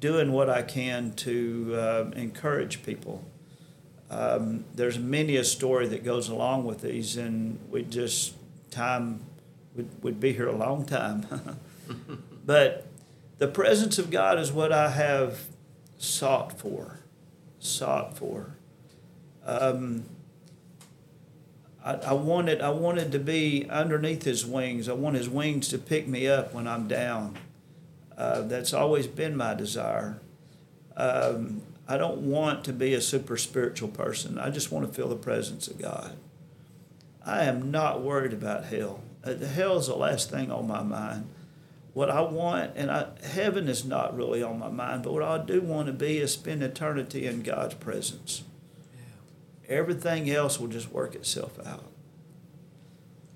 doing 0.01 0.33
what 0.33 0.51
I 0.51 0.63
can 0.63 1.13
to 1.13 1.77
uh, 1.77 2.11
encourage 2.17 2.83
people. 2.83 3.23
Um, 4.11 4.65
there's 4.75 4.99
many 4.99 5.37
a 5.37 5.45
story 5.45 5.87
that 5.87 6.03
goes 6.03 6.29
along 6.29 6.65
with 6.65 6.81
these, 6.81 7.17
and 7.17 7.61
we 7.71 7.85
just 7.85 8.35
time 8.73 9.21
would, 9.75 10.03
would 10.03 10.21
be 10.21 10.33
here 10.33 10.49
a 10.49 10.57
long 10.57 10.85
time. 10.85 11.27
but 12.47 12.87
the 13.39 13.49
presence 13.49 13.99
of 13.99 14.11
God 14.11 14.39
is 14.39 14.53
what 14.53 14.73
I 14.73 14.91
have 14.91 15.47
sought 15.99 16.59
for, 16.59 17.01
sought 17.59 18.17
for. 18.17 18.57
Um, 19.45 20.05
I, 21.85 21.95
I 21.95 22.13
wanted 22.13 22.61
I 22.61 22.71
wanted 22.71 23.13
to 23.13 23.19
be 23.19 23.67
underneath 23.69 24.25
His 24.25 24.45
wings. 24.45 24.89
I 24.89 24.93
want 24.93 25.17
His 25.17 25.29
wings 25.29 25.69
to 25.69 25.79
pick 25.79 26.07
me 26.07 26.29
up 26.29 26.53
when 26.53 26.67
I'm 26.67 26.89
down. 26.89 27.39
Uh, 28.17 28.43
that's 28.43 28.75
always 28.75 29.07
been 29.07 29.37
my 29.37 29.55
desire. 29.55 30.21
Um, 30.97 31.63
I 31.89 31.97
don't 31.97 32.19
want 32.19 32.65
to 32.65 32.73
be 32.73 32.93
a 32.93 33.01
super 33.01 33.37
spiritual 33.37 33.89
person. 33.89 34.39
I 34.39 34.51
just 34.51 34.71
want 34.71 34.87
to 34.87 34.93
feel 34.93 35.09
the 35.09 35.17
presence 35.17 35.67
of 35.67 35.81
God. 35.81 36.17
I 37.25 37.45
am 37.45 37.71
not 37.71 38.03
worried 38.03 38.33
about 38.33 38.67
hell. 38.67 39.01
Uh, 39.23 39.35
hell 39.35 39.77
is 39.77 39.87
the 39.87 39.97
last 39.97 40.31
thing 40.31 40.51
on 40.51 40.67
my 40.67 40.83
mind. 40.83 41.29
What 41.93 42.11
I 42.11 42.21
want, 42.21 42.73
and 42.77 42.91
I, 42.91 43.09
heaven 43.23 43.69
is 43.69 43.85
not 43.85 44.17
really 44.17 44.43
on 44.43 44.59
my 44.59 44.71
mind, 44.71 45.03
but 45.03 45.13
what 45.13 45.23
I 45.23 45.39
do 45.39 45.61
want 45.61 45.87
to 45.89 45.93
be 45.93 46.19
is 46.19 46.33
spend 46.33 46.63
eternity 46.63 47.27
in 47.27 47.43
God's 47.43 47.75
presence. 47.75 48.45
Yeah. 48.95 49.77
Everything 49.77 50.31
else 50.31 50.61
will 50.61 50.69
just 50.69 50.93
work 50.93 51.15
itself 51.15 51.59
out. 51.67 51.85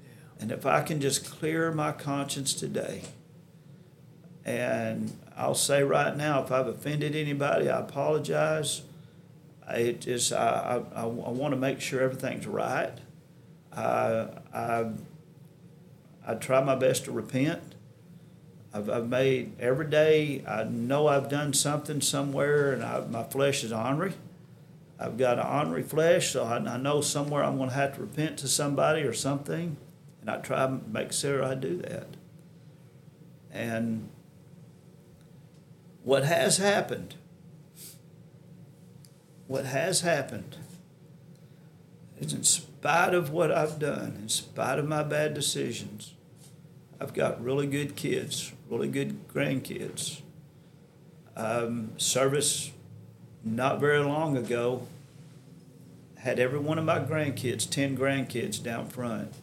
Yeah. 0.03 0.11
And 0.41 0.53
if 0.53 0.65
I 0.65 0.83
can 0.83 1.01
just 1.01 1.29
clear 1.29 1.73
my 1.73 1.93
conscience 1.93 2.55
today, 2.55 3.03
and 4.45 5.19
I'll 5.37 5.55
say 5.55 5.83
right 5.83 6.17
now, 6.17 6.43
if 6.43 6.53
I've 6.53 6.67
offended 6.69 7.17
anybody, 7.17 7.69
I 7.69 7.81
apologize. 7.81 8.83
It 9.69 10.03
just 10.03 10.33
I, 10.33 10.83
I, 10.95 11.03
I 11.03 11.07
want 11.07 11.53
to 11.53 11.57
make 11.59 11.81
sure 11.81 12.03
everything's 12.03 12.47
right. 12.47 12.93
I, 13.73 14.29
I, 14.53 14.91
I 16.27 16.35
try 16.35 16.63
my 16.63 16.75
best 16.75 17.05
to 17.05 17.13
repent. 17.13 17.75
I've, 18.73 18.91
I've 18.91 19.09
made 19.09 19.53
every 19.61 19.87
day, 19.87 20.43
I 20.47 20.65
know 20.65 21.07
I've 21.07 21.29
done 21.29 21.53
something 21.53 22.01
somewhere 22.01 22.73
and 22.73 22.83
I, 22.83 23.01
my 23.07 23.23
flesh 23.23 23.63
is 23.63 23.73
ornery. 23.73 24.15
I've 24.99 25.19
got 25.19 25.39
an 25.39 25.47
ornery 25.47 25.83
flesh, 25.83 26.33
so 26.33 26.45
I, 26.45 26.57
I 26.57 26.77
know 26.77 27.01
somewhere 27.01 27.45
I'm 27.45 27.57
going 27.57 27.69
to 27.69 27.75
have 27.75 27.95
to 27.97 28.01
repent 28.01 28.39
to 28.39 28.49
somebody 28.49 29.03
or 29.03 29.13
something. 29.13 29.77
And 30.21 30.31
I 30.31 30.39
try 30.39 30.67
to 30.67 30.81
make 30.89 31.13
sure 31.13 31.45
I 31.45 31.55
do 31.55 31.77
that. 31.79 32.07
And 33.53 34.09
what 36.03 36.25
has 36.25 36.59
happened, 36.59 37.17
what 39.47 39.67
has 39.67 40.01
happened 40.01 40.57
is 42.19 42.33
in 42.33 42.45
spite 42.45 43.15
of 43.15 43.31
what 43.31 43.53
I've 43.53 43.79
done, 43.79 44.19
in 44.23 44.29
spite 44.29 44.79
of 44.79 44.89
my 44.89 45.03
bad 45.03 45.35
decisions, 45.35 46.14
I've 47.05 47.13
got 47.13 47.45
really 47.45 47.67
good 47.67 47.97
kids, 47.97 48.55
really 48.71 48.89
good 48.89 49.29
grandkids. 49.29 50.23
Um, 51.37 51.91
service 51.99 52.71
not 53.45 53.79
very 53.79 53.99
long 53.99 54.39
ago 54.39 54.87
had 56.17 56.39
every 56.39 56.59
one 56.59 56.79
of 56.79 56.87
my 56.87 57.01
grandkids, 57.01 57.69
10 57.69 57.95
grandkids 57.95 58.63
down 58.63 58.87
front. 58.87 59.35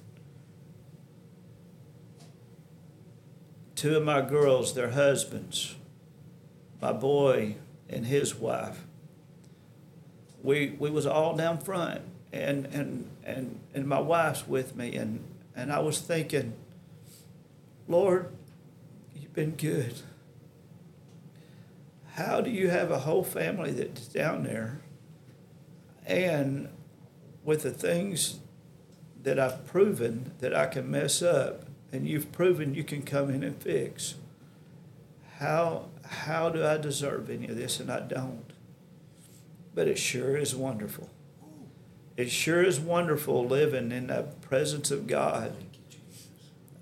Two 3.76 3.96
of 3.96 4.04
my 4.04 4.22
girls, 4.22 4.74
their 4.74 4.90
husbands, 4.90 5.76
my 6.82 6.92
boy 6.92 7.58
and 7.88 8.08
his 8.08 8.34
wife. 8.34 8.86
We, 10.42 10.76
we 10.80 10.90
was 10.90 11.06
all 11.06 11.36
down 11.36 11.60
front 11.60 12.02
and 12.34 12.66
and 12.68 13.08
and 13.24 13.60
and 13.76 13.88
my 13.88 14.00
wife's 14.00 14.48
with 14.48 14.76
me 14.76 14.96
and 14.96 15.24
and 15.56 15.72
I 15.72 15.78
was 15.78 16.00
thinking 16.00 16.54
Lord 17.92 18.32
you've 19.16 19.34
been 19.34 19.52
good. 19.52 20.02
How 22.14 22.42
do 22.42 22.50
you 22.50 22.70
have 22.70 22.92
a 22.92 23.00
whole 23.00 23.24
family 23.24 23.72
that's 23.72 24.08
down 24.08 24.44
there? 24.44 24.82
And 26.06 26.70
with 27.44 27.64
the 27.64 27.72
things 27.72 28.40
that 29.24 29.40
I've 29.40 29.66
proven 29.66 30.34
that 30.40 30.56
I 30.56 30.66
can 30.66 30.90
mess 30.90 31.22
up 31.22 31.66
and 31.92 32.08
you've 32.08 32.32
proven 32.32 32.74
you 32.74 32.84
can 32.84 33.02
come 33.04 33.30
in 33.30 33.44
and 33.44 33.62
fix 33.62 34.16
how 35.42 35.88
how 36.06 36.50
do 36.50 36.64
I 36.64 36.78
deserve 36.78 37.30
any 37.30 37.48
of 37.48 37.56
this? 37.56 37.80
And 37.80 37.92
I 37.92 38.02
don't. 38.02 38.54
But 39.74 39.88
it 39.88 39.98
sure 39.98 40.38
is 40.38 40.56
wonderful. 40.56 41.10
It 42.16 42.30
sure 42.30 42.62
is 42.62 42.80
wonderful 42.80 43.48
living 43.48 43.92
in 43.92 44.08
the 44.08 44.28
presence 44.42 44.92
of 44.92 45.08
God 45.08 45.54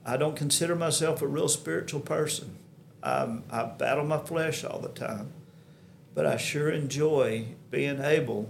I 0.09 0.17
don't 0.17 0.35
consider 0.35 0.75
myself 0.75 1.21
a 1.21 1.27
real 1.27 1.47
spiritual 1.47 1.99
person. 1.99 2.55
I'm, 3.03 3.43
I 3.51 3.63
battle 3.65 4.05
my 4.05 4.17
flesh 4.17 4.63
all 4.63 4.79
the 4.79 4.89
time, 4.89 5.31
but 6.15 6.25
I 6.25 6.35
sure 6.37 6.69
enjoy 6.71 7.45
being 7.69 8.01
able 8.01 8.49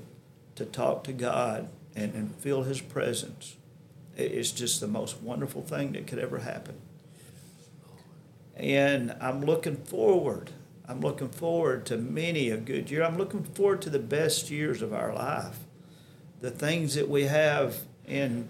to 0.55 0.63
talk 0.63 1.03
to 1.03 1.11
God 1.11 1.67
and, 1.97 2.13
and 2.13 2.33
feel 2.35 2.63
His 2.63 2.79
presence. 2.79 3.57
It- 4.15 4.31
It's 4.31 4.51
just 4.51 4.79
the 4.79 4.87
most 4.87 5.21
wonderful 5.21 5.61
thing 5.61 5.91
that 5.91 6.07
could 6.07 6.19
ever 6.19 6.39
happen. 6.39 6.75
And 8.55 9.13
I'm 9.19 9.41
looking 9.43 9.75
forward. 9.75 10.51
I'm 10.87 11.01
looking 11.01 11.29
forward 11.29 11.85
to 11.87 11.97
many 11.97 12.49
a 12.51 12.57
good 12.57 12.89
year. 12.89 13.03
I'm 13.03 13.17
looking 13.17 13.43
forward 13.43 13.81
to 13.83 13.89
the 13.89 13.99
best 13.99 14.49
years 14.49 14.81
of 14.81 14.93
our 14.93 15.13
life. 15.13 15.59
The 16.39 16.51
things 16.51 16.95
that 16.95 17.09
we 17.09 17.23
have 17.23 17.79
in 18.07 18.47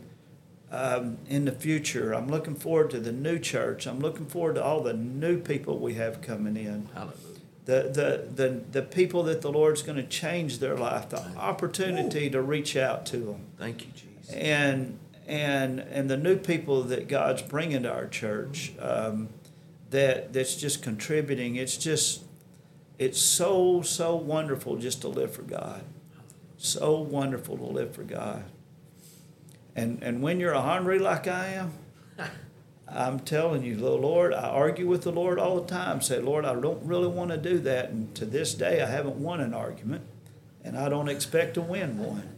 um, 0.72 1.17
in 1.28 1.45
the 1.45 1.51
future. 1.51 2.13
I'm 2.13 2.28
looking 2.28 2.55
forward 2.55 2.91
to 2.91 2.99
the 2.99 3.11
new 3.11 3.39
church. 3.39 3.88
I'm 3.88 3.99
looking 3.99 4.26
forward 4.28 4.55
to 4.55 4.63
all 4.63 4.82
the 4.82 4.93
new 4.93 5.39
people 5.39 5.80
we 5.80 5.95
have 5.95 6.22
coming 6.22 6.57
in. 6.57 6.89
Hallelujah. 6.93 7.15
The, 7.65 7.84
the, 8.36 8.43
the, 8.43 8.63
the 8.72 8.82
people 8.82 9.24
that 9.24 9.41
the 9.41 9.51
Lord's 9.51 9.84
going 9.84 9.97
to 9.97 10.07
change 10.07 10.57
their 10.59 10.76
life, 10.76 11.09
the 11.09 11.22
opportunity 11.38 12.30
to 12.32 12.41
reach 12.41 12.76
out 12.76 13.05
to 13.07 13.17
them 13.17 13.45
Thank 13.57 13.86
you, 13.86 13.91
Jesus. 13.95 14.34
and 14.34 14.97
and 15.28 15.80
and 15.80 16.09
the 16.09 16.17
new 16.17 16.36
people 16.36 16.82
that 16.84 17.07
God's 17.07 17.43
bringing 17.43 17.84
to 17.84 17.93
our 17.93 18.07
church 18.07 18.72
um, 18.80 19.30
that 19.91 20.34
that's 20.34 20.55
just 20.55 20.82
contributing. 20.82 21.55
It's 21.57 21.78
just 21.78 22.24
it's 22.97 23.22
so 23.22 23.84
so 23.84 24.15
wonderful 24.15 24.78
just 24.78 25.01
to 25.01 25.07
live 25.07 25.32
for 25.34 25.43
God. 25.43 25.84
So 26.57 26.99
wonderful 26.99 27.55
to 27.57 27.65
live 27.65 27.93
for 27.93 28.03
God. 28.03 28.45
And 29.80 30.03
and 30.03 30.21
when 30.21 30.41
you're 30.41 30.53
a 30.53 30.61
hungry 30.61 30.99
like 30.99 31.25
I 31.27 31.47
am, 31.53 31.71
I'm 32.86 33.19
telling 33.19 33.63
you, 33.63 33.77
Lord, 33.77 34.34
I 34.34 34.49
argue 34.49 34.88
with 34.88 35.03
the 35.03 35.11
Lord 35.11 35.39
all 35.39 35.61
the 35.61 35.67
time. 35.67 36.01
Say, 36.01 36.19
Lord, 36.19 36.43
I 36.43 36.53
don't 36.59 36.84
really 36.84 37.07
want 37.07 37.32
to 37.32 37.38
do 37.38 37.59
that. 37.59 37.89
And 37.91 38.13
to 38.15 38.25
this 38.25 38.53
day, 38.53 38.82
I 38.82 38.88
haven't 38.88 39.15
won 39.15 39.39
an 39.39 39.53
argument, 39.53 40.03
and 40.65 40.77
I 40.77 40.89
don't 40.89 41.07
expect 41.07 41.53
to 41.53 41.61
win 41.61 41.97
one. 41.97 42.30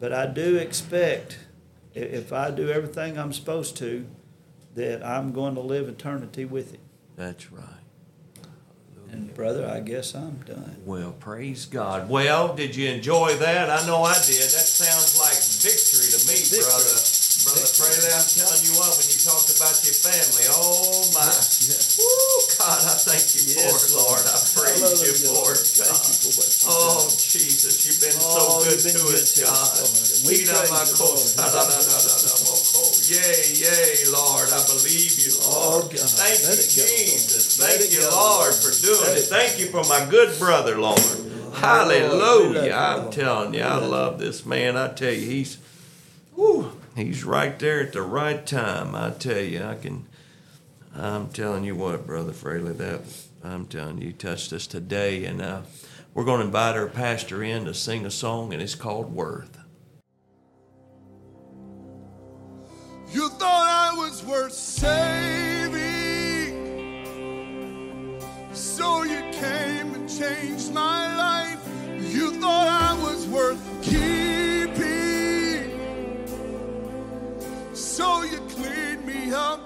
But 0.00 0.14
I 0.14 0.26
do 0.26 0.56
expect, 0.56 1.38
if 1.94 2.32
I 2.32 2.50
do 2.50 2.70
everything 2.70 3.18
I'm 3.18 3.34
supposed 3.34 3.76
to, 3.78 4.06
that 4.76 5.04
I'm 5.04 5.32
going 5.32 5.56
to 5.56 5.60
live 5.60 5.88
eternity 5.88 6.44
with 6.46 6.72
Him. 6.72 6.80
That's 7.16 7.52
right. 7.52 7.64
And 9.10 9.32
brother, 9.34 9.66
I 9.66 9.80
guess 9.80 10.14
I'm 10.14 10.36
done. 10.44 10.76
Well, 10.84 11.12
praise 11.12 11.64
God. 11.64 12.10
Well, 12.10 12.54
did 12.54 12.74
you 12.76 12.90
enjoy 12.90 13.36
that? 13.36 13.70
I 13.70 13.86
know 13.86 14.02
I 14.02 14.14
did. 14.14 14.42
That 14.42 14.66
sounds 14.66 15.18
like 15.18 15.38
victory 15.62 16.10
to 16.12 16.20
me, 16.28 16.35
Victory. 16.56 16.72
brother. 16.72 16.96
Brother 17.46 17.68
Fraley, 17.78 18.10
I'm 18.10 18.26
telling 18.26 18.62
you 18.66 18.74
what, 18.74 18.90
when 18.98 19.06
you 19.06 19.18
talked 19.22 19.50
about 19.54 19.76
your 19.86 19.94
family, 19.94 20.46
oh 20.50 20.98
my. 21.14 21.30
Yeah. 21.30 21.78
Woo, 22.00 22.42
God, 22.58 22.80
I 22.82 22.94
thank 23.06 23.22
you 23.38 23.42
for 23.54 23.70
it, 23.70 23.90
Lord. 23.94 24.22
I 24.26 24.36
praise 24.50 24.98
you 25.06 25.14
for 25.30 25.54
it, 25.54 25.62
Thank 25.78 25.94
God. 25.94 26.10
you 26.10 26.14
for 26.26 26.32
what 26.42 26.50
you've 26.50 26.74
Oh, 26.74 27.06
done. 27.06 27.14
Jesus, 27.22 27.74
you've 27.86 28.02
been 28.02 28.18
Oh, 28.18 28.34
so 28.34 28.66
good 28.66 28.80
been 28.82 28.98
to 28.98 29.06
good 29.06 29.22
us, 29.22 29.30
to 29.38 29.42
us, 29.46 29.62
God. 29.62 30.26
We 30.26 30.42
my 30.42 30.58
praise 30.66 30.90
you, 30.90 30.96
coat. 30.98 31.22
Lord. 31.38 32.94
Yay, 33.06 33.42
yay, 33.62 33.94
Lord. 34.10 34.48
I 34.50 34.60
believe 34.66 35.14
you, 35.22 35.32
Oh, 35.46 35.86
Lord. 35.86 35.94
God. 35.94 36.10
Thank 36.18 36.42
Let 36.50 36.58
you, 36.58 36.66
it 36.66 36.74
go, 36.74 36.82
Lord. 36.82 36.98
Jesus. 37.14 37.44
Let 37.62 37.78
Thank 37.78 37.92
you, 37.94 38.00
go, 38.02 38.10
Lord, 38.10 38.50
Lord. 38.50 38.54
for 38.58 38.72
doing 38.82 39.06
Let 39.06 39.18
it. 39.22 39.30
Thank 39.30 39.52
you 39.62 39.66
for 39.70 39.84
my 39.86 40.02
good 40.10 40.34
brother, 40.42 40.74
Lord. 40.78 40.98
Oh, 40.98 41.50
love 41.54 41.54
Hallelujah. 41.62 42.74
I'm 42.74 43.10
telling 43.10 43.54
you, 43.54 43.62
I 43.62 43.76
love 43.78 44.18
this 44.18 44.44
man. 44.44 44.76
I 44.76 44.88
tell 44.92 45.12
you, 45.12 45.20
he's 45.26 45.58
He's 46.96 47.24
right 47.24 47.58
there 47.58 47.82
at 47.82 47.92
the 47.92 48.00
right 48.00 48.44
time. 48.46 48.94
I 48.94 49.10
tell 49.10 49.38
you, 49.38 49.62
I 49.62 49.74
can. 49.74 50.06
I'm 50.94 51.28
telling 51.28 51.64
you 51.64 51.76
what, 51.76 52.06
Brother 52.06 52.32
Fraley, 52.32 52.72
that 52.72 53.02
I'm 53.44 53.66
telling 53.66 54.00
you, 54.00 54.14
touched 54.14 54.50
us 54.54 54.66
today, 54.66 55.26
and 55.26 55.42
uh, 55.42 55.60
we're 56.14 56.24
going 56.24 56.40
to 56.40 56.46
invite 56.46 56.74
our 56.74 56.86
pastor 56.86 57.42
in 57.42 57.66
to 57.66 57.74
sing 57.74 58.06
a 58.06 58.10
song, 58.10 58.54
and 58.54 58.62
it's 58.62 58.74
called 58.74 59.14
Worth. 59.14 59.58
You 63.12 63.28
thought 63.28 63.92
I 63.92 63.94
was 63.94 64.24
worth 64.24 64.54
saving, 64.54 65.74
so 68.54 69.02
you 69.02 69.20
came 69.32 69.94
and 69.94 70.08
changed 70.08 70.72
my 70.72 71.14
life. 71.14 71.60
You 71.98 72.30
thought 72.40 72.68
I 72.68 73.02
was 73.02 73.26
worth 73.26 73.85
So 77.96 78.24
you 78.24 78.36
clean 78.50 79.06
me 79.06 79.32
up. 79.32 79.56